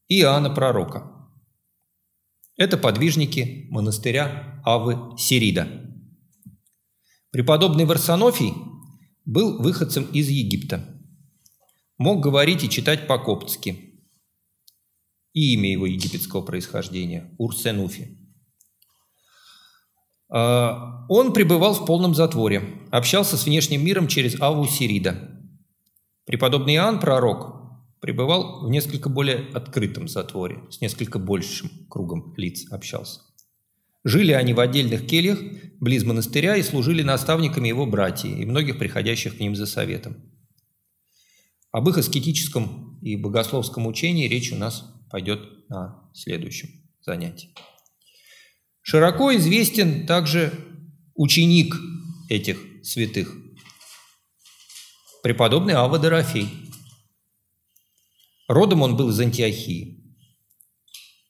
и 0.07 0.21
Иоанна 0.21 0.49
Пророка. 0.49 1.11
Это 2.57 2.77
подвижники 2.77 3.67
монастыря 3.69 4.61
Авы 4.65 5.17
Сирида. 5.17 5.67
Преподобный 7.31 7.85
Варсонофий– 7.85 8.53
был 9.29 9.61
выходцем 9.61 10.05
из 10.11 10.27
Египта. 10.27 10.99
Мог 11.99 12.23
говорить 12.23 12.63
и 12.63 12.69
читать 12.69 13.05
по-коптски. 13.05 14.01
И 15.33 15.53
имя 15.53 15.71
его 15.71 15.85
египетского 15.85 16.41
происхождения– 16.41 17.31
Урсенуфи. 17.37 18.18
А, 20.29 21.05
он 21.09 21.33
пребывал 21.33 21.73
в 21.73 21.85
полном 21.85 22.13
затворе, 22.13 22.63
общался 22.91 23.37
с 23.37 23.45
внешним 23.45 23.83
миром 23.83 24.07
через 24.07 24.39
Аву 24.39 24.67
Сирида. 24.67 25.31
Преподобный 26.25 26.75
Иоанн, 26.75 26.99
пророк, 26.99 27.59
пребывал 27.99 28.65
в 28.65 28.69
несколько 28.69 29.09
более 29.09 29.47
открытом 29.53 30.07
затворе, 30.07 30.59
с 30.69 30.81
несколько 30.81 31.19
большим 31.19 31.69
кругом 31.89 32.33
лиц 32.37 32.71
общался. 32.71 33.21
Жили 34.03 34.31
они 34.31 34.53
в 34.53 34.59
отдельных 34.59 35.05
кельях 35.05 35.39
близ 35.79 36.03
монастыря 36.03 36.55
и 36.55 36.63
служили 36.63 37.01
наставниками 37.01 37.67
его 37.67 37.85
братьев 37.85 38.37
и 38.37 38.45
многих 38.45 38.79
приходящих 38.79 39.37
к 39.37 39.39
ним 39.39 39.55
за 39.55 39.65
советом. 39.65 40.17
Об 41.71 41.89
их 41.89 41.97
аскетическом 41.97 42.97
и 43.01 43.15
богословском 43.15 43.85
учении 43.87 44.27
речь 44.27 44.51
у 44.51 44.55
нас 44.55 44.85
пойдет 45.11 45.69
на 45.69 46.09
следующем 46.13 46.69
занятии. 47.01 47.49
Широко 48.91 49.35
известен 49.35 50.07
также 50.07 50.51
ученик 51.13 51.75
этих 52.27 52.57
святых, 52.81 53.31
преподобный 55.21 55.75
Ава 55.75 55.99
Дорофей. 55.99 56.49
Родом 58.47 58.81
он 58.81 58.97
был 58.97 59.09
из 59.09 59.19
Антиохии. 59.19 60.15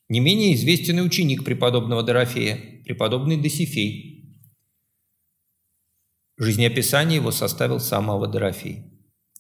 Не 0.08 0.22
менее 0.22 0.56
известен 0.56 1.00
и 1.00 1.02
ученик 1.02 1.44
преподобного 1.44 2.02
Дорофея, 2.02 2.82
преподобный 2.86 3.36
Досифей. 3.36 4.40
Жизнеописание 6.38 7.18
его 7.18 7.32
составил 7.32 7.82
сам 7.82 8.10
Ава 8.10 8.28
Дорофей, 8.28 8.86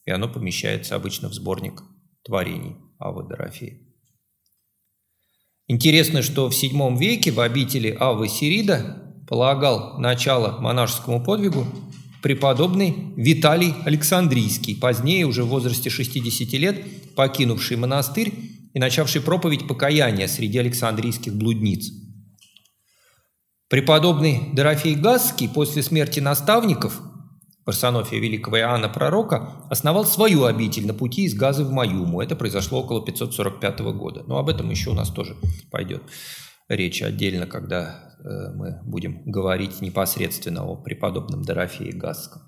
и 0.04 0.12
оно 0.12 0.28
помещается 0.28 0.98
обычно 0.98 1.30
в 1.30 1.34
сборник 1.34 1.84
творений 2.24 2.76
Ава 3.00 3.26
Дорофея. 3.26 3.89
Интересно, 5.72 6.24
что 6.24 6.50
в 6.50 6.52
VII 6.52 6.98
веке 6.98 7.32
в 7.32 7.40
обители 7.40 7.96
Авы 8.00 8.28
Сирида 8.28 9.04
полагал 9.28 10.00
начало 10.00 10.60
монашескому 10.60 11.24
подвигу 11.24 11.68
преподобный 12.24 13.14
Виталий 13.16 13.76
Александрийский, 13.86 14.76
позднее, 14.76 15.28
уже 15.28 15.44
в 15.44 15.50
возрасте 15.50 15.92
60 15.92 16.52
лет, 16.54 16.84
покинувший 17.16 17.78
монастырь 17.78 18.34
и 18.74 18.80
начавший 18.80 19.22
проповедь 19.22 19.68
покаяния 19.68 20.28
среди 20.28 20.58
александрийских 20.58 21.36
блудниц. 21.36 21.92
Преподобный 23.68 24.50
Дорофей 24.54 24.96
Гасский 24.96 25.48
после 25.48 25.84
смерти 25.84 26.20
наставников 26.20 27.00
Парсонофия 27.70 28.20
Великого 28.20 28.58
Иоанна 28.58 28.90
Пророка 28.90 29.64
основал 29.70 30.04
свою 30.04 30.46
обитель 30.46 30.88
на 30.88 30.96
пути 30.96 31.26
из 31.26 31.36
Газы 31.36 31.64
в 31.64 31.72
Маюму. 31.72 32.20
Это 32.20 32.36
произошло 32.36 32.82
около 32.82 33.06
545 33.06 33.80
года. 33.94 34.24
Но 34.26 34.40
об 34.40 34.50
этом 34.50 34.72
еще 34.72 34.90
у 34.90 34.96
нас 34.96 35.12
тоже 35.12 35.38
пойдет 35.70 36.02
речь 36.68 37.04
отдельно, 37.04 37.46
когда 37.46 38.16
э, 38.24 38.54
мы 38.56 38.82
будем 38.84 39.22
говорить 39.24 39.82
непосредственно 39.82 40.66
о 40.66 40.78
преподобном 40.78 41.44
Дорофее 41.44 41.92
Гасском. 41.92 42.42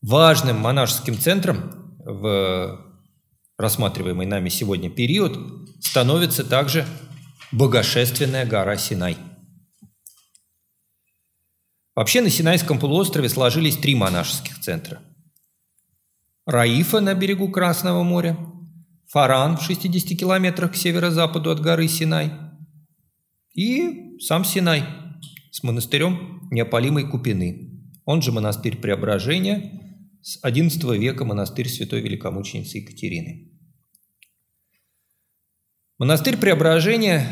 Важным 0.00 0.56
монашеским 0.56 1.18
центром 1.18 1.98
в 1.98 2.80
рассматриваемый 3.58 4.24
нами 4.24 4.48
сегодня 4.48 4.88
период, 4.88 5.38
становится 5.82 6.44
также 6.44 6.86
богошественная 7.52 8.46
гора 8.46 8.78
Синай. 8.78 9.18
Вообще 11.94 12.20
на 12.20 12.30
Синайском 12.30 12.78
полуострове 12.78 13.28
сложились 13.28 13.76
три 13.76 13.94
монашеских 13.94 14.60
центра. 14.60 15.00
Раифа 16.46 17.00
на 17.00 17.14
берегу 17.14 17.50
Красного 17.50 18.02
моря, 18.02 18.36
Фаран 19.08 19.56
в 19.56 19.62
60 19.62 20.18
километрах 20.18 20.72
к 20.72 20.76
северо-западу 20.76 21.50
от 21.50 21.60
горы 21.60 21.88
Синай 21.88 22.32
и 23.54 24.18
сам 24.18 24.44
Синай 24.44 24.84
с 25.50 25.62
монастырем 25.62 26.48
Неопалимой 26.50 27.08
Купины, 27.08 27.80
он 28.04 28.22
же 28.22 28.32
монастырь 28.32 28.76
Преображения– 28.76 29.80
с 30.24 30.42
XI 30.42 30.96
века 30.96 31.26
монастырь 31.26 31.68
святой 31.68 32.00
великомученицы 32.00 32.78
Екатерины. 32.78 33.50
Монастырь 35.98 36.38
Преображения 36.38 37.26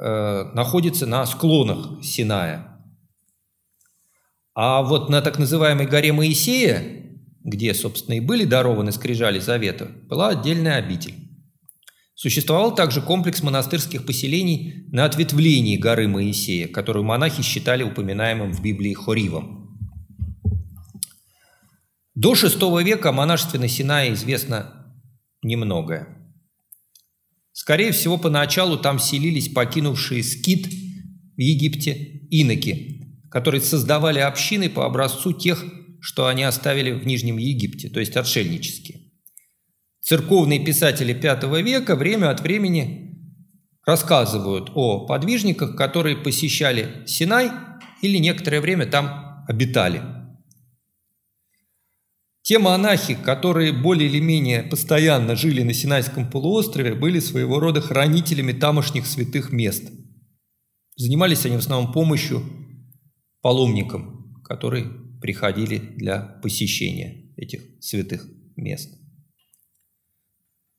э, 0.00 0.44
находится 0.54 1.04
на 1.04 1.26
склонах 1.26 2.02
Синая. 2.02 2.69
А 4.54 4.82
вот 4.82 5.08
на 5.08 5.22
так 5.22 5.38
называемой 5.38 5.86
горе 5.86 6.12
Моисея, 6.12 6.82
где, 7.44 7.72
собственно, 7.74 8.16
и 8.16 8.20
были 8.20 8.44
дарованы 8.44 8.92
скрижали 8.92 9.38
завета, 9.38 9.90
была 10.08 10.28
отдельная 10.28 10.76
обитель. 10.76 11.14
Существовал 12.14 12.74
также 12.74 13.00
комплекс 13.00 13.42
монастырских 13.42 14.04
поселений 14.04 14.86
на 14.92 15.06
ответвлении 15.06 15.78
горы 15.78 16.06
Моисея, 16.06 16.68
которую 16.68 17.04
монахи 17.04 17.42
считали 17.42 17.82
упоминаемым 17.82 18.52
в 18.52 18.60
Библии 18.62 18.92
Хоривом. 18.92 19.78
До 22.14 22.34
VI 22.34 22.82
века 22.84 23.08
о 23.08 23.12
монашестве 23.12 23.58
на 23.58 23.68
Синае 23.68 24.12
известно 24.12 24.94
немногое. 25.42 26.08
Скорее 27.52 27.92
всего, 27.92 28.18
поначалу 28.18 28.76
там 28.76 28.98
селились 28.98 29.48
покинувшие 29.48 30.22
скит 30.22 30.66
в 30.66 31.40
Египте 31.40 31.94
иноки, 32.30 32.99
которые 33.30 33.60
создавали 33.60 34.18
общины 34.18 34.68
по 34.68 34.84
образцу 34.84 35.32
тех, 35.32 35.64
что 36.00 36.26
они 36.26 36.42
оставили 36.42 36.92
в 36.92 37.06
Нижнем 37.06 37.38
Египте, 37.38 37.88
то 37.88 38.00
есть 38.00 38.16
отшельнические. 38.16 39.00
Церковные 40.00 40.64
писатели 40.64 41.12
V 41.12 41.62
века 41.62 41.94
время 41.94 42.30
от 42.30 42.40
времени 42.40 43.18
рассказывают 43.86 44.70
о 44.74 45.06
подвижниках, 45.06 45.76
которые 45.76 46.16
посещали 46.16 47.04
Синай 47.06 47.50
или 48.02 48.18
некоторое 48.18 48.60
время 48.60 48.86
там 48.86 49.44
обитали. 49.46 50.02
Те 52.42 52.58
монахи, 52.58 53.14
которые 53.14 53.72
более 53.72 54.08
или 54.08 54.18
менее 54.18 54.62
постоянно 54.62 55.36
жили 55.36 55.62
на 55.62 55.74
Синайском 55.74 56.30
полуострове, 56.30 56.94
были 56.94 57.20
своего 57.20 57.60
рода 57.60 57.80
хранителями 57.80 58.52
тамошних 58.52 59.06
святых 59.06 59.52
мест. 59.52 59.84
Занимались 60.96 61.44
они 61.44 61.56
в 61.56 61.60
основном 61.60 61.92
помощью 61.92 62.42
паломникам, 63.40 64.40
которые 64.44 64.86
приходили 65.20 65.78
для 65.78 66.20
посещения 66.42 67.32
этих 67.36 67.62
святых 67.80 68.26
мест. 68.56 68.98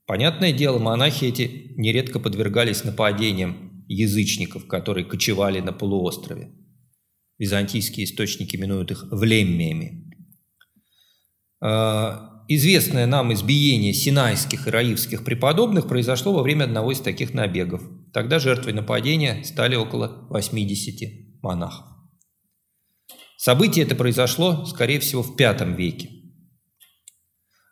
Понятное 0.06 0.52
дело, 0.52 0.78
монахи 0.78 1.26
эти 1.26 1.74
нередко 1.78 2.20
подвергались 2.20 2.84
нападениям 2.84 3.86
язычников, 3.88 4.68
которые 4.68 5.06
кочевали 5.06 5.60
на 5.60 5.72
полуострове. 5.72 6.52
Византийские 7.38 8.06
источники 8.06 8.56
именуют 8.56 8.92
их 8.92 9.06
влеммиями. 9.10 10.14
А, 11.62 12.44
известное 12.48 13.06
нам 13.06 13.34
избиение 13.34 13.94
синайских 13.94 14.68
и 14.68 14.70
раивских 14.70 15.24
преподобных 15.24 15.88
произошло 15.88 16.34
во 16.34 16.44
время 16.44 16.66
одного 16.66 16.92
из 16.92 17.00
таких 17.00 17.34
набегов. 17.34 17.82
Тогда 18.14 18.40
жертвой 18.40 18.74
нападения 18.74 19.44
стали 19.44 19.76
около 19.76 20.28
80 20.30 21.42
монахов. 21.42 21.91
Событие 23.44 23.86
это 23.86 23.96
произошло, 23.96 24.66
скорее 24.66 25.00
всего, 25.00 25.24
в 25.24 25.36
V 25.36 25.76
веке. 25.76 26.12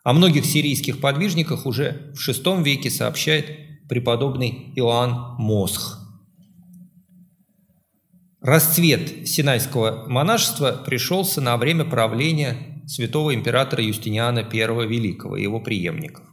О 0.02 0.12
многих 0.12 0.44
сирийских 0.44 1.00
подвижниках 1.00 1.64
уже 1.64 2.12
в 2.12 2.28
VI 2.28 2.64
веке 2.64 2.90
сообщает 2.90 3.88
преподобный 3.88 4.72
Иоанн 4.74 5.36
Мосх. 5.38 6.00
Расцвет 8.40 9.28
синайского 9.28 10.08
монашества 10.08 10.72
пришелся 10.84 11.40
на 11.40 11.56
время 11.56 11.84
правления 11.84 12.82
святого 12.88 13.32
императора 13.32 13.84
Юстиниана 13.84 14.40
I 14.40 14.88
Великого 14.88 15.36
и 15.36 15.44
его 15.44 15.60
преемников. 15.60 16.26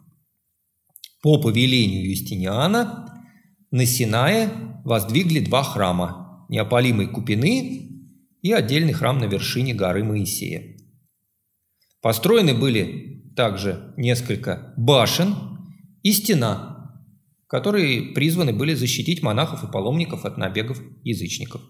По 1.21 1.39
повелению 1.39 2.09
Юстиниана 2.09 3.23
на 3.69 3.85
Синае 3.85 4.49
воздвигли 4.83 5.41
два 5.41 5.61
храма– 5.61 6.47
неопалимой 6.49 7.05
Купины 7.05 7.96
и 8.41 8.51
отдельный 8.51 8.93
храм 8.93 9.17
на 9.17 9.25
вершине 9.25 9.73
горы 9.73 10.03
Моисея. 10.03 10.77
Построены 12.01 12.53
были 12.53 13.33
также 13.35 13.93
несколько 13.97 14.73
башен 14.77 15.35
и 16.03 16.11
стена, 16.11 16.93
которые 17.47 18.13
призваны 18.13 18.53
были 18.53 18.73
защитить 18.73 19.21
монахов 19.21 19.63
и 19.63 19.71
паломников 19.71 20.25
от 20.25 20.37
набегов 20.37 20.81
язычников. 21.03 21.61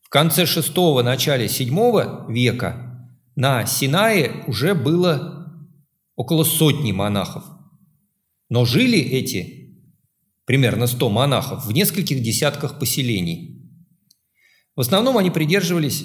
В 0.00 0.08
конце 0.08 0.44
VI– 0.44 1.02
начале 1.04 1.46
VII 1.46 2.32
века 2.32 3.08
на 3.36 3.66
Синае 3.66 4.44
уже 4.46 4.74
было 4.74 5.38
около 6.16 6.44
сотни 6.44 6.92
монахов. 6.92 7.44
Но 8.48 8.64
жили 8.64 8.98
эти 8.98 9.76
примерно 10.44 10.86
100 10.86 11.10
монахов 11.10 11.66
в 11.66 11.72
нескольких 11.72 12.22
десятках 12.22 12.78
поселений. 12.78 13.57
В 14.78 14.80
основном 14.80 15.18
они 15.18 15.28
придерживались 15.32 16.04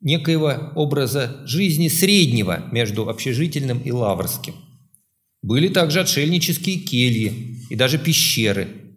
некоего 0.00 0.70
образа 0.76 1.44
жизни 1.44 1.88
среднего 1.88 2.68
между 2.70 3.08
общежительным 3.08 3.80
и 3.80 3.90
лаврским. 3.90 4.54
Были 5.42 5.66
также 5.66 6.02
отшельнические 6.02 6.76
кельи 6.76 7.64
и 7.68 7.74
даже 7.74 7.98
пещеры. 7.98 8.94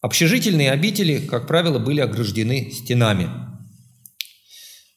Общежительные 0.00 0.70
обители, 0.70 1.18
как 1.18 1.46
правило, 1.46 1.78
были 1.78 2.00
ограждены 2.00 2.70
стенами. 2.70 3.28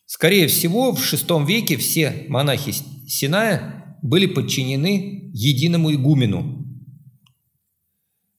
Скорее 0.05 0.47
всего, 0.47 0.93
в 0.93 0.99
VI 1.01 1.45
веке 1.45 1.75
все 1.75 2.25
монахи 2.29 2.71
Синая 3.05 3.97
были 4.01 4.27
подчинены 4.27 5.29
единому 5.33 5.93
игумену. 5.93 6.65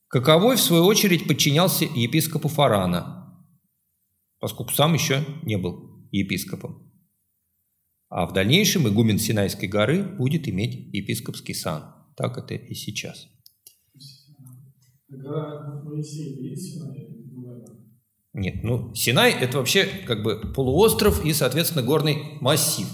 Каковой, 0.07 0.55
в 0.55 0.61
свою 0.61 0.85
очередь, 0.85 1.27
подчинялся 1.27 1.85
епископу 1.85 2.47
Фарана, 2.47 3.16
поскольку 4.39 4.73
сам 4.73 4.93
еще 4.93 5.23
не 5.43 5.57
был 5.57 6.07
епископом. 6.11 6.91
А 8.09 8.25
в 8.25 8.33
дальнейшем 8.33 8.87
игумен 8.87 9.19
Синайской 9.19 9.67
горы 9.67 10.03
будет 10.03 10.47
иметь 10.47 10.93
епископский 10.93 11.53
сан. 11.53 11.93
Так 12.15 12.37
это 12.37 12.53
и 12.53 12.73
сейчас. 12.73 13.27
Нет, 18.33 18.63
ну 18.63 18.93
Синай 18.93 19.31
это 19.33 19.57
вообще 19.57 19.85
как 20.05 20.23
бы 20.23 20.53
полуостров 20.53 21.25
и, 21.25 21.33
соответственно, 21.33 21.83
горный 21.83 22.37
массив. 22.39 22.87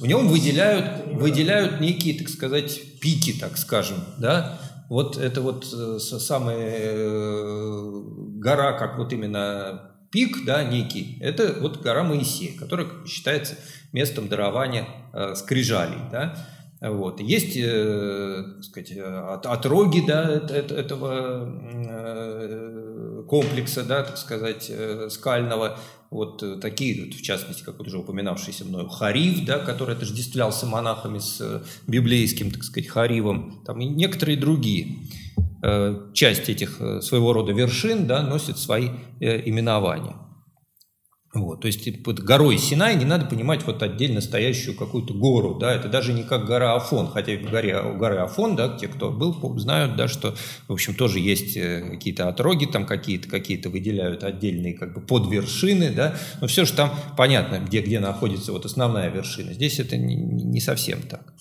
В 0.00 0.06
нем 0.06 0.28
выделяют, 0.28 1.06
выделяют 1.14 1.80
некие, 1.80 2.18
так 2.18 2.28
сказать, 2.28 2.98
пики, 3.00 3.38
так 3.38 3.56
скажем, 3.56 3.98
да. 4.18 4.60
Вот 4.90 5.16
это 5.16 5.40
вот 5.40 5.66
э, 5.72 5.98
самая 5.98 6.68
э, 6.68 8.02
гора, 8.36 8.72
как 8.78 8.98
вот 8.98 9.12
именно 9.12 9.93
пик, 10.14 10.44
да, 10.44 10.62
некий, 10.62 11.18
это 11.20 11.56
вот 11.60 11.82
гора 11.82 12.04
Моисея, 12.04 12.56
которая 12.56 12.86
считается 13.04 13.56
местом 13.92 14.28
дарования 14.28 14.86
э, 15.12 15.34
скрижалей, 15.34 15.98
да. 16.12 16.36
Вот. 16.80 17.20
Есть, 17.20 17.56
э, 17.56 18.44
так 18.54 18.64
сказать, 18.64 18.96
от, 18.96 19.46
отроги 19.46 20.04
да, 20.06 20.30
этого 20.30 21.52
э, 21.84 23.24
комплекса, 23.28 23.82
да, 23.82 24.04
так 24.04 24.16
сказать, 24.16 24.66
э, 24.70 25.08
скального, 25.10 25.80
вот 26.10 26.60
такие, 26.60 27.06
вот, 27.06 27.14
в 27.14 27.22
частности, 27.22 27.64
как 27.64 27.78
вот 27.78 27.88
уже 27.88 27.98
упоминавшийся 27.98 28.64
мною 28.64 28.88
Харив, 28.88 29.44
да, 29.44 29.58
который 29.58 29.96
отождествлялся 29.96 30.66
монахами 30.66 31.18
с 31.18 31.64
библейским, 31.88 32.52
так 32.52 32.62
сказать, 32.62 32.88
Харивом, 32.88 33.62
там 33.66 33.80
и 33.80 33.86
некоторые 33.86 34.38
другие. 34.38 34.98
Э, 35.66 36.10
часть 36.12 36.50
этих 36.50 36.78
э, 36.78 37.00
своего 37.00 37.32
рода 37.32 37.52
вершин 37.52 38.06
да, 38.06 38.22
носит 38.22 38.58
свои 38.58 38.90
э, 39.20 39.48
именования. 39.48 40.16
Вот, 41.32 41.62
то 41.62 41.68
есть 41.68 42.02
под 42.02 42.20
горой 42.20 42.58
Синай 42.58 42.94
не 42.96 43.06
надо 43.06 43.24
понимать 43.24 43.64
вот 43.64 43.82
отдельно 43.82 44.20
стоящую 44.20 44.76
какую-то 44.76 45.14
гору, 45.14 45.54
да, 45.54 45.74
это 45.74 45.88
даже 45.88 46.12
не 46.12 46.22
как 46.22 46.44
гора 46.44 46.76
Афон, 46.76 47.08
хотя 47.08 47.32
в 47.38 47.50
горе, 47.50 47.80
у 47.80 47.96
горы 47.96 48.18
Афон, 48.18 48.56
да, 48.56 48.76
те, 48.76 48.88
кто 48.88 49.10
был, 49.10 49.58
знают, 49.58 49.96
да, 49.96 50.06
что, 50.06 50.36
в 50.68 50.72
общем, 50.74 50.94
тоже 50.94 51.18
есть 51.18 51.54
какие-то 51.54 52.28
отроги, 52.28 52.66
там 52.66 52.84
какие-то 52.84 53.28
какие-то 53.28 53.70
выделяют 53.70 54.22
отдельные 54.22 54.74
как 54.74 54.92
бы 54.94 55.00
подвершины, 55.00 55.90
да, 55.90 56.14
но 56.42 56.46
все 56.46 56.66
же 56.66 56.74
там 56.74 56.94
понятно, 57.16 57.58
где, 57.58 57.80
где 57.80 58.00
находится 58.00 58.52
вот 58.52 58.66
основная 58.66 59.08
вершина. 59.08 59.54
Здесь 59.54 59.80
это 59.80 59.96
не, 59.96 60.14
не 60.14 60.60
совсем 60.60 61.00
так. 61.02 61.33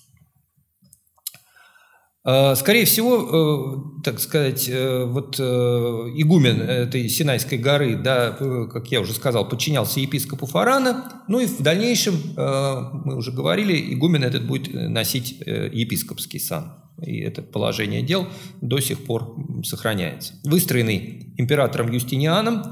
А, 2.25 2.55
скорее 2.55 2.85
всего, 2.85 3.97
э, 3.99 4.01
так 4.03 4.19
сказать, 4.21 4.69
э, 4.69 5.03
вот 5.03 5.37
э, 5.39 5.43
игумен 5.43 6.61
этой 6.61 7.09
Синайской 7.09 7.57
горы, 7.57 7.97
да, 7.97 8.31
как 8.71 8.87
я 8.91 9.01
уже 9.01 9.13
сказал, 9.13 9.47
подчинялся 9.49 9.99
епископу 9.99 10.45
Фарана, 10.45 11.23
ну 11.27 11.41
и 11.41 11.47
в 11.47 11.61
дальнейшем, 11.61 12.13
мы 12.35 13.15
уже 13.17 13.31
говорили, 13.31 13.93
игумен 13.93 14.23
этот 14.23 14.45
будет 14.45 14.73
носить 14.73 15.39
епископский 15.41 16.39
сан. 16.39 16.75
И 17.01 17.19
это 17.19 17.41
положение 17.41 18.01
дел 18.03 18.27
до 18.61 18.79
сих 18.79 19.03
пор 19.03 19.35
сохраняется. 19.63 20.35
Выстроенный 20.43 21.33
императором 21.37 21.91
Юстинианом, 21.91 22.71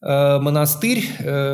монастырь, 0.00 1.04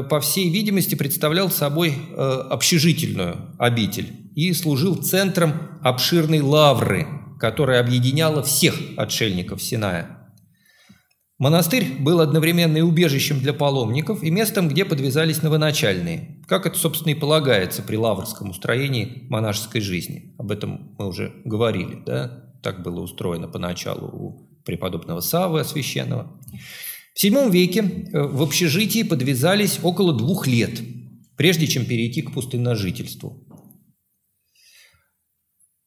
по 0.08 0.20
всей 0.20 0.50
видимости, 0.50 0.94
представлял 0.94 1.50
собой 1.50 1.94
общежительную 2.16 3.54
обитель 3.58 4.30
и 4.34 4.52
служил 4.52 4.96
центром 4.96 5.52
обширной 5.82 6.40
лавры, 6.40 7.06
которая 7.38 7.80
объединяла 7.80 8.42
всех 8.42 8.76
отшельников 8.96 9.62
Синая. 9.62 10.20
Монастырь 11.38 11.96
был 11.98 12.20
одновременно 12.20 12.76
и 12.76 12.82
убежищем 12.82 13.40
для 13.40 13.54
паломников, 13.54 14.22
и 14.22 14.30
местом, 14.30 14.68
где 14.68 14.84
подвязались 14.84 15.40
новоначальные, 15.40 16.42
как 16.46 16.66
это, 16.66 16.78
собственно, 16.78 17.12
и 17.12 17.18
полагается 17.18 17.82
при 17.82 17.96
лаврском 17.96 18.50
устроении 18.50 19.26
монашеской 19.30 19.80
жизни. 19.80 20.34
Об 20.38 20.50
этом 20.50 20.94
мы 20.98 21.08
уже 21.08 21.32
говорили, 21.46 22.02
да? 22.04 22.44
Так 22.62 22.82
было 22.82 23.00
устроено 23.00 23.48
поначалу 23.48 24.06
у 24.08 24.50
преподобного 24.66 25.20
Савы 25.20 25.60
Освященного. 25.60 26.38
В 27.14 27.24
VII 27.24 27.50
веке 27.50 27.80
э, 28.12 28.20
в 28.20 28.42
общежитии 28.42 29.02
подвязались 29.02 29.80
около 29.82 30.12
двух 30.12 30.46
лет, 30.46 30.78
прежде 31.36 31.66
чем 31.66 31.86
перейти 31.86 32.20
к 32.20 32.32
пустынножительству. 32.32 33.46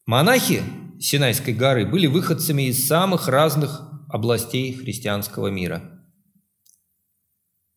Монахи 0.06 0.64
Синайской 1.00 1.54
горы 1.54 1.86
были 1.86 2.08
выходцами 2.08 2.64
из 2.64 2.86
самых 2.86 3.30
разных 3.30 3.90
областей 4.10 4.74
христианского 4.74 5.48
мира. 5.48 6.04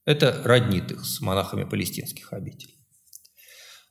Это 0.05 0.43
роднит 0.45 0.91
их 0.91 1.05
с 1.05 1.21
монахами 1.21 1.63
палестинских 1.63 2.33
обителей. 2.33 2.75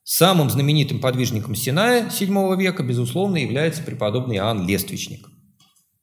Самым 0.04 0.50
знаменитым 0.50 1.00
подвижником 1.00 1.56
Синая 1.56 2.10
VII 2.10 2.58
века, 2.58 2.84
безусловно, 2.84 3.38
является 3.38 3.82
преподобный 3.84 4.36
Иоанн 4.36 4.68
Лествичник. 4.68 5.30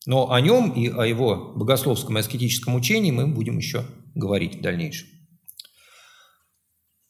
Но 0.07 0.33
о 0.33 0.41
нем 0.41 0.73
и 0.73 0.89
о 0.89 1.05
его 1.05 1.53
богословском 1.55 2.17
и 2.17 2.21
аскетическом 2.21 2.75
учении 2.75 3.11
мы 3.11 3.27
будем 3.27 3.59
еще 3.59 3.85
говорить 4.15 4.57
в 4.57 4.61
дальнейшем. 4.63 5.07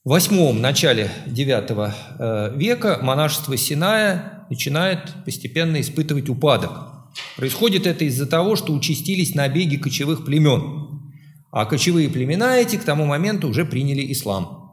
Восьмом 0.04 0.60
начале 0.60 1.12
IX 1.26 1.92
э, 2.18 2.56
века 2.56 2.98
монашество 3.02 3.56
Синая 3.56 4.46
начинает 4.50 5.24
постепенно 5.24 5.80
испытывать 5.80 6.28
упадок. 6.28 6.72
Происходит 7.36 7.86
это 7.86 8.04
из-за 8.06 8.26
того, 8.26 8.56
что 8.56 8.72
участились 8.72 9.36
набеги 9.36 9.76
кочевых 9.76 10.24
племен, 10.24 11.12
а 11.52 11.66
кочевые 11.66 12.08
племена 12.08 12.56
эти 12.56 12.76
к 12.76 12.84
тому 12.84 13.06
моменту 13.06 13.48
уже 13.48 13.64
приняли 13.64 14.10
ислам– 14.12 14.58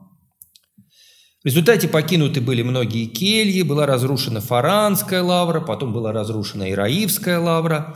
в 1.41 1.45
результате 1.45 1.87
покинуты 1.87 2.41
были 2.41 2.63
многие 2.63 3.05
кельи, 3.05 3.61
была 3.61 3.85
разрушена 3.85 4.41
Фаранская 4.41 5.23
лавра, 5.23 5.61
потом 5.61 5.93
была 5.93 6.11
разрушена 6.11 6.69
Ираивская 6.69 7.39
лавра. 7.39 7.95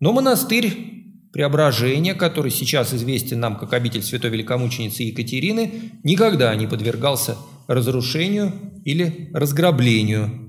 Но 0.00 0.14
монастырь 0.14 0.97
Преображения, 1.32 2.14
который 2.14 2.50
сейчас 2.50 2.94
известен 2.94 3.40
нам 3.40 3.56
как 3.56 3.72
обитель 3.74 4.02
святой 4.02 4.30
великомученицы 4.30 5.02
Екатерины, 5.02 5.92
никогда 6.02 6.54
не 6.54 6.66
подвергался 6.66 7.36
разрушению 7.66 8.52
или 8.84 9.30
разграблению. 9.34 10.46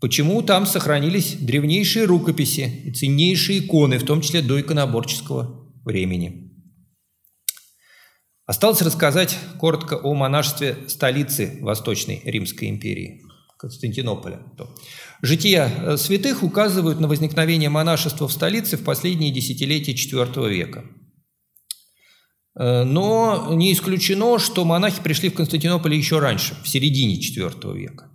Почему 0.00 0.42
там 0.42 0.66
сохранились 0.66 1.34
древнейшие 1.34 2.06
рукописи 2.06 2.82
и 2.84 2.92
ценнейшие 2.92 3.60
иконы, 3.60 3.98
в 3.98 4.04
том 4.04 4.20
числе 4.22 4.42
до 4.42 4.60
иконоборческого 4.60 5.70
времени. 5.84 6.50
Осталось 8.46 8.82
рассказать 8.82 9.38
коротко 9.58 9.96
о 9.96 10.14
монашестве 10.14 10.88
столицы 10.88 11.58
Восточной 11.60 12.20
Римской 12.24 12.68
империи, 12.68 13.22
Константинополя. 13.58 14.40
Жития 15.22 15.68
э, 15.68 15.96
святых 15.98 16.42
указывают 16.42 16.98
на 16.98 17.06
возникновение 17.06 17.68
монашества 17.68 18.26
в 18.26 18.32
столице 18.32 18.76
в 18.76 18.82
последние 18.82 19.30
десятилетия 19.30 19.92
IV 19.92 20.50
века. 20.50 20.84
Э, 22.58 22.82
но 22.82 23.54
не 23.54 23.72
исключено, 23.72 24.40
что 24.40 24.64
монахи 24.64 25.00
пришли 25.00 25.28
в 25.28 25.34
Константинополь 25.34 25.94
еще 25.94 26.18
раньше, 26.18 26.56
в 26.64 26.68
середине 26.68 27.20
IV 27.20 27.78
века. 27.78 28.10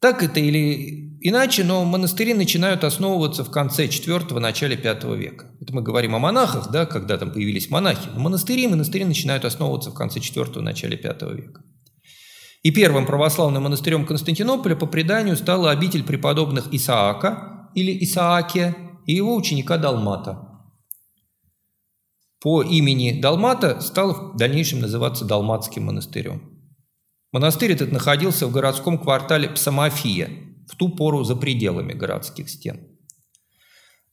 Так 0.00 0.22
это 0.22 0.38
или 0.38 1.18
иначе, 1.22 1.64
но 1.64 1.82
монастыри 1.86 2.34
начинают 2.34 2.84
основываться 2.84 3.42
в 3.42 3.50
конце 3.50 3.86
IV– 3.86 4.38
начале 4.40 4.76
V 4.76 5.16
века. 5.16 5.50
Это 5.62 5.74
мы 5.74 5.80
говорим 5.80 6.14
о 6.14 6.18
монахах, 6.18 6.70
да, 6.70 6.84
когда 6.84 7.16
там 7.16 7.32
появились 7.32 7.70
монахи. 7.70 8.10
Но 8.12 8.20
монастыри, 8.20 8.66
монастыри 8.68 9.06
начинают 9.06 9.46
основываться 9.46 9.90
в 9.90 9.94
конце 9.94 10.20
IV– 10.20 10.60
начале 10.60 10.98
V 10.98 11.34
века. 11.34 11.62
И 12.66 12.72
первым 12.72 13.06
православным 13.06 13.62
монастырем 13.62 14.04
Константинополя 14.04 14.74
по 14.74 14.86
преданию 14.86 15.36
стала 15.36 15.70
обитель 15.70 16.02
преподобных 16.02 16.74
Исаака 16.74 17.70
или 17.76 17.96
Исаакия 18.02 18.74
и 19.06 19.14
его 19.14 19.36
ученика 19.36 19.76
Далмата. 19.76 20.48
По 22.40 22.64
имени 22.64 23.20
Далмата 23.20 23.80
стал 23.80 24.32
в 24.32 24.36
дальнейшем 24.36 24.80
называться 24.80 25.24
Далматским 25.24 25.84
монастырем. 25.84 26.42
Монастырь 27.30 27.70
этот 27.70 27.92
находился 27.92 28.48
в 28.48 28.50
городском 28.50 28.98
квартале 28.98 29.48
Псамофия, 29.48 30.28
в 30.68 30.74
ту 30.74 30.88
пору 30.88 31.22
за 31.22 31.36
пределами 31.36 31.92
городских 31.92 32.50
стен. 32.50 32.80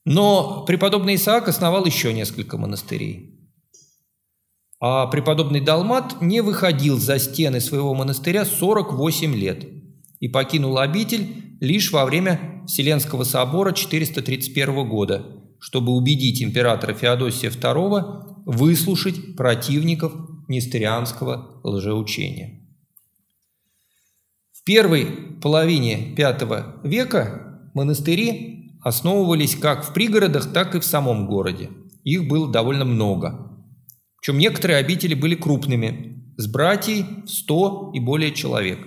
Но 0.06 0.64
преподобный 0.66 1.16
Исаак 1.16 1.48
основал 1.48 1.86
еще 1.86 2.14
несколько 2.14 2.60
монастырей. 2.60 3.33
А 4.86 5.08
преподобный 5.08 5.62
Далмат 5.62 6.22
не 6.22 6.42
выходил 6.42 7.00
за 7.00 7.18
стены 7.18 7.62
своего 7.62 7.94
монастыря 7.94 8.44
48 8.44 9.34
лет 9.34 9.66
и 10.20 10.28
покинул 10.28 10.78
обитель 10.78 11.56
лишь 11.62 11.94
во 11.94 12.04
время 12.04 12.62
Вселенского 12.68 13.24
собора 13.24 13.72
431 13.72 14.90
года, 14.90 15.26
чтобы 15.58 15.94
убедить 15.94 16.44
императора 16.44 16.94
Феодосия 16.94 17.50
II 17.50 18.44
выслушать 18.46 19.38
противников 19.38 20.12
нестерианского 20.50 21.62
лжеучения. 21.64 22.68
В 24.52 24.66
первой 24.66 25.06
половине 25.42 26.14
V 26.18 26.82
века 26.84 27.70
монастыри 27.74 28.76
основывались 28.82 29.56
как 29.56 29.86
в 29.86 29.94
пригородах, 29.94 30.52
так 30.52 30.76
и 30.76 30.82
в 30.82 30.84
самом 30.84 31.26
городе. 31.26 31.70
Их 32.04 32.28
было 32.28 32.52
довольно 32.52 32.84
много. 32.84 33.53
Причем 34.24 34.38
некоторые 34.40 34.78
обители 34.78 35.16
были 35.16 35.36
крупными, 35.36 36.34
с 36.38 36.48
братьей 36.48 37.04
в 37.26 37.28
100 37.28 37.92
и 37.94 38.00
более 38.00 38.34
человек. 38.34 38.80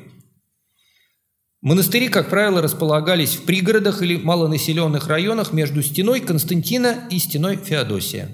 Монастыри, 1.61 2.09
как 2.09 2.31
правило, 2.31 2.63
располагались 2.63 3.35
в 3.35 3.45
пригородах 3.45 4.01
или 4.01 4.17
малонаселенных 4.17 5.09
районах 5.09 5.53
между 5.53 5.83
стеной 5.83 6.21
Константина 6.21 7.07
и 7.11 7.19
стеной 7.19 7.57
Феодосия. 7.57 8.31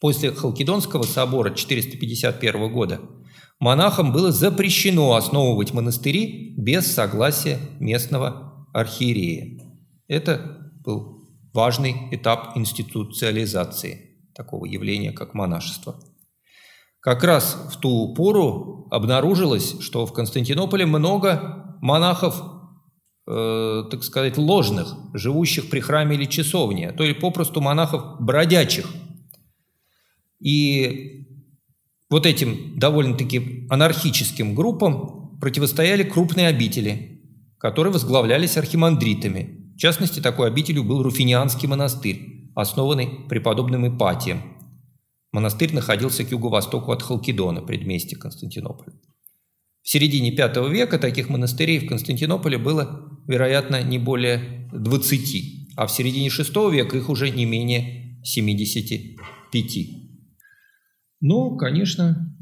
После 0.00 0.32
Халкидонского 0.32 1.02
собора 1.02 1.54
451 1.54 2.72
года– 2.72 3.00
монахам 3.60 4.12
было 4.12 4.32
запрещено 4.32 5.12
основывать 5.14 5.74
монастыри 5.74 6.54
без 6.56 6.86
согласия 6.86 7.58
местного 7.80 8.66
архиерея. 8.72 9.60
Это 10.08 10.72
был 10.84 11.28
важный 11.52 12.08
этап 12.12 12.56
институциализации 12.56 14.11
такого 14.34 14.66
явления, 14.66 15.12
как 15.12 15.34
монашество. 15.34 16.00
Как 17.00 17.24
раз 17.24 17.56
в 17.72 17.80
ту 17.80 18.14
пору 18.14 18.86
обнаружилось, 18.90 19.80
что 19.80 20.06
в 20.06 20.12
Константинополе 20.12 20.86
много 20.86 21.76
монахов, 21.80 22.40
э, 23.26 23.84
так 23.90 24.04
сказать, 24.04 24.38
ложных, 24.38 24.94
живущих 25.12 25.68
при 25.68 25.80
храме 25.80 26.14
или 26.14 26.26
часовне, 26.26 26.92
то 26.92 27.02
есть 27.02 27.18
попросту 27.18 27.60
монахов 27.60 28.20
бродячих. 28.20 28.88
И 30.40 31.26
вот 32.08 32.26
этим 32.26 32.78
довольно-таки 32.78 33.66
анархическим 33.68 34.54
группам 34.54 35.38
противостояли 35.40 36.04
крупные 36.04 36.46
обители, 36.48 37.20
которые 37.58 37.92
возглавлялись 37.92 38.56
архимандритами. 38.56 39.72
В 39.74 39.78
частности, 39.78 40.20
такой 40.20 40.46
обителью 40.46 40.84
был 40.84 41.02
Руфинианский 41.02 41.66
монастырь, 41.66 42.41
основанный 42.54 43.28
преподобным 43.28 43.86
Ипатием. 43.86 44.42
Монастырь 45.32 45.74
находился 45.74 46.24
к 46.24 46.30
юго-востоку 46.30 46.92
от 46.92 47.02
Халкидона, 47.02 47.62
предместья 47.62 48.16
Константинополя. 48.18 48.92
В 49.82 49.88
середине 49.88 50.30
V 50.30 50.72
века 50.72 50.98
таких 50.98 51.28
монастырей 51.28 51.80
в 51.80 51.88
Константинополе 51.88 52.58
было, 52.58 53.08
вероятно, 53.26 53.82
не 53.82 53.98
более 53.98 54.68
20, 54.72 55.76
а 55.76 55.86
в 55.86 55.90
середине 55.90 56.28
VI 56.28 56.72
века 56.72 56.96
их 56.96 57.08
уже 57.08 57.30
не 57.30 57.46
менее 57.46 58.20
75. 58.22 59.88
Но, 61.20 61.56
конечно, 61.56 62.36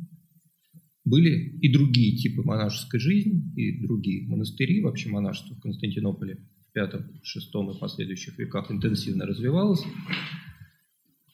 были 1.04 1.58
и 1.60 1.72
другие 1.72 2.16
типы 2.16 2.42
монашеской 2.42 3.00
жизни, 3.00 3.42
и 3.56 3.86
другие 3.86 4.28
монастыри. 4.28 4.82
Вообще 4.82 5.08
монашество 5.08 5.54
в 5.54 5.60
Константинополе 5.60 6.38
в 6.72 6.78
V, 6.78 7.20
VI 7.22 7.74
и 7.74 7.78
последующих 7.78 8.38
веках 8.38 8.70
интенсивно 8.70 9.26
развивалось. 9.26 9.82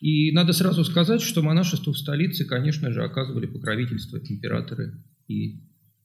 И 0.01 0.31
надо 0.33 0.53
сразу 0.53 0.85
сказать, 0.85 1.23
что 1.23 1.43
монашеству 1.43 1.93
в 1.93 1.99
столице, 1.99 2.45
конечно 2.45 2.93
же, 2.93 3.03
оказывали 3.03 3.47
покровительство 3.47 4.19
императоры 4.19 5.03
и 5.27 5.61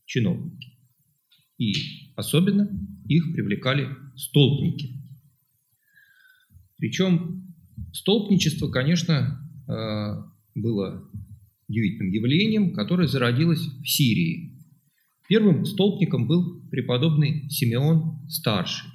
чиновники. 0.06 0.78
И 1.58 1.74
особенно 2.16 2.70
их 3.08 3.34
привлекали 3.34 3.90
столпники. 4.16 5.02
Причем 6.78 7.54
столпничество, 7.94 8.70
конечно, 8.70 9.40
э, 9.68 10.60
было 10.60 11.08
удивительным 11.68 12.12
явлением, 12.12 12.74
которое 12.74 13.08
зародилось 13.08 13.62
в 13.62 13.86
Сирии. 13.88 14.58
Первым 15.30 15.66
столпником 15.66 16.28
был 16.28 16.62
преподобный 16.70 17.50
Симеон 17.50 18.28
Старший. 18.28 18.91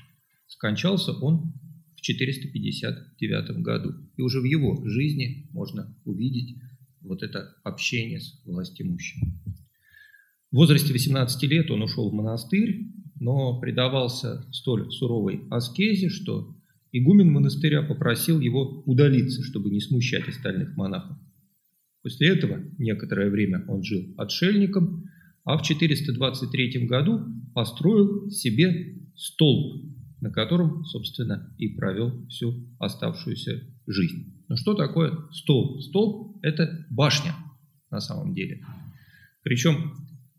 Скончался 0.47 1.13
он 1.13 1.55
в 1.97 2.01
459 2.01 3.63
году. 3.63 3.95
И 4.17 4.23
уже 4.23 4.41
в 4.41 4.45
его 4.45 4.85
жизни 4.87 5.49
можно 5.53 5.95
увидеть 6.05 6.59
вот 7.01 7.23
это 7.23 7.55
общение 7.65 8.21
с 8.21 8.43
властимущим. 8.45 9.41
В 10.51 10.57
возрасте 10.57 10.93
18 10.93 11.43
лет 11.51 11.71
он 11.71 11.83
ушел 11.83 12.11
в 12.11 12.15
монастырь, 12.15 12.93
но 13.19 13.61
предавался 13.61 14.47
столь 14.53 14.91
суровой 14.91 15.43
аскезе, 15.51 16.09
что 16.09 16.55
игумен 16.93 17.31
монастыря 17.31 17.83
попросил 17.83 18.41
его 18.41 18.83
удалиться, 18.87 19.43
чтобы 19.43 19.71
не 19.71 19.81
смущать 19.81 20.29
остальных 20.29 20.77
монахов. 20.77 21.19
После 22.03 22.29
этого 22.29 22.63
некоторое 22.79 23.31
время 23.31 23.65
он 23.67 23.83
жил 23.83 24.15
отшельником, 24.17 25.05
а 25.45 25.59
в 25.59 25.63
423 25.63 26.87
году 26.87 27.21
построил 27.55 28.31
себе 28.31 28.97
столб, 29.17 29.83
на 30.21 30.31
котором, 30.31 30.85
собственно, 30.85 31.53
и 31.59 31.69
провел 31.69 32.27
всю 32.29 32.55
оставшуюся 32.79 33.63
жизнь. 33.87 34.35
Но 34.49 34.57
что 34.57 34.75
такое 34.75 35.13
столб? 35.33 35.83
Столб– 35.83 36.37
это 36.43 36.87
башня 36.91 37.35
на 37.91 38.01
самом 38.01 38.35
деле. 38.35 38.65
Причем 39.43 39.93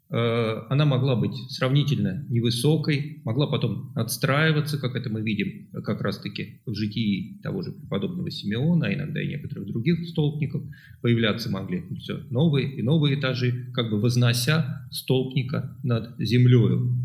э, 0.10 0.56
она 0.70 0.86
могла 0.86 1.16
быть 1.16 1.36
сравнительно 1.50 2.26
невысокой, 2.30 3.22
могла 3.24 3.48
потом 3.48 3.92
отстраиваться, 3.96 4.80
как 4.80 4.96
это 4.96 5.10
мы 5.10 5.22
видим 5.22 5.70
как 5.84 6.02
раз-таки 6.02 6.62
в 6.66 6.74
житии 6.74 7.40
того 7.42 7.62
же 7.62 7.72
преподобного 7.72 8.30
Симеона, 8.32 8.88
а 8.88 8.94
иногда 8.94 9.22
и 9.22 9.28
некоторых 9.28 9.68
других 9.68 10.08
столпников. 10.10 10.64
Появляться 11.02 11.50
могли 11.50 11.84
все 12.00 12.18
новые 12.30 12.74
и 12.74 12.82
новые 12.82 13.20
этажи, 13.20 13.72
как 13.74 13.90
бы 13.90 14.00
вознося 14.00 14.88
столпника 14.92 15.78
над 15.84 16.16
землею. 16.20 16.98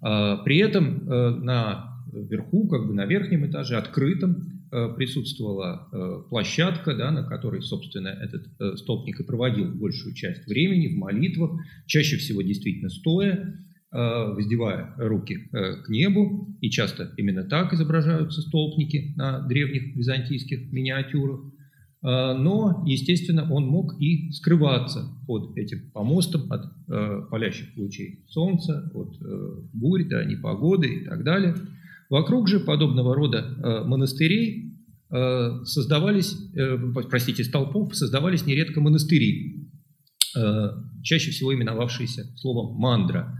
А, 0.00 0.36
при 0.38 0.58
этом 0.58 1.08
э, 1.08 1.30
на 1.40 1.93
верху, 2.28 2.68
как 2.68 2.86
бы 2.86 2.94
на 2.94 3.06
верхнем 3.06 3.46
этаже, 3.46 3.76
открытом, 3.76 4.36
э, 4.70 4.94
присутствовала 4.96 5.88
э, 5.92 6.28
площадка, 6.28 6.94
да, 6.94 7.10
на 7.10 7.24
которой, 7.24 7.62
собственно, 7.62 8.08
этот 8.08 8.78
столбник 8.78 9.20
и 9.20 9.24
проводил 9.24 9.72
большую 9.74 10.14
часть 10.14 10.46
времени 10.46 10.94
в 10.94 10.98
молитвах, 10.98 11.52
чаще 11.86 12.16
всего 12.16 12.42
действительно 12.42 12.90
стоя, 12.90 13.60
воздевая 13.96 14.92
руки 14.96 15.48
к 15.52 15.88
небу, 15.88 16.48
и 16.60 16.68
часто 16.68 17.12
именно 17.16 17.44
так 17.44 17.72
изображаются 17.72 18.42
столбники 18.42 19.14
на 19.14 19.46
древних 19.46 19.94
византийских 19.94 20.72
миниатюрах. 20.72 21.42
Но, 22.02 22.82
естественно, 22.86 23.50
он 23.50 23.68
мог 23.68 23.94
и 24.00 24.32
скрываться 24.32 25.14
под 25.26 25.56
этим 25.56 25.90
помостом 25.92 26.52
от 26.52 26.66
э, 26.88 27.22
палящих 27.30 27.76
лучей 27.76 28.24
солнца, 28.28 28.90
от 28.94 29.16
э, 29.22 29.60
бурь, 29.72 30.04
да, 30.08 30.24
непогоды 30.24 30.86
и 30.86 31.04
так 31.04 31.24
далее. 31.24 31.54
Вокруг 32.14 32.48
же 32.48 32.60
подобного 32.60 33.12
рода 33.12 33.38
э, 33.38 33.84
монастырей 33.84 34.70
создавались, 35.64 36.34
простите, 37.08 37.44
столпов 37.44 37.94
создавались 37.94 38.46
нередко 38.46 38.80
монастыри, 38.80 39.68
чаще 41.04 41.30
всего 41.30 41.54
именовавшиеся 41.54 42.36
словом 42.36 42.76
«мандра», 42.80 43.38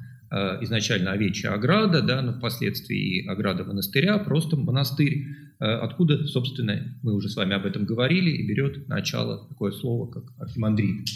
изначально 0.62 1.10
овечья 1.12 1.52
ограда, 1.52 2.00
да, 2.00 2.22
но 2.22 2.34
впоследствии 2.34 3.22
и 3.22 3.26
ограда 3.26 3.64
монастыря, 3.64 4.18
просто 4.18 4.56
монастырь, 4.56 5.24
Э, 5.60 5.76
откуда, 5.76 6.26
собственно, 6.26 6.94
мы 7.02 7.14
уже 7.14 7.28
с 7.28 7.36
вами 7.36 7.54
об 7.54 7.64
этом 7.64 7.84
говорили, 7.84 8.30
и 8.30 8.46
берет 8.46 8.88
начало 8.88 9.48
такое 9.48 9.72
слово, 9.72 10.10
как 10.10 10.24
архимандрит, 10.38 11.06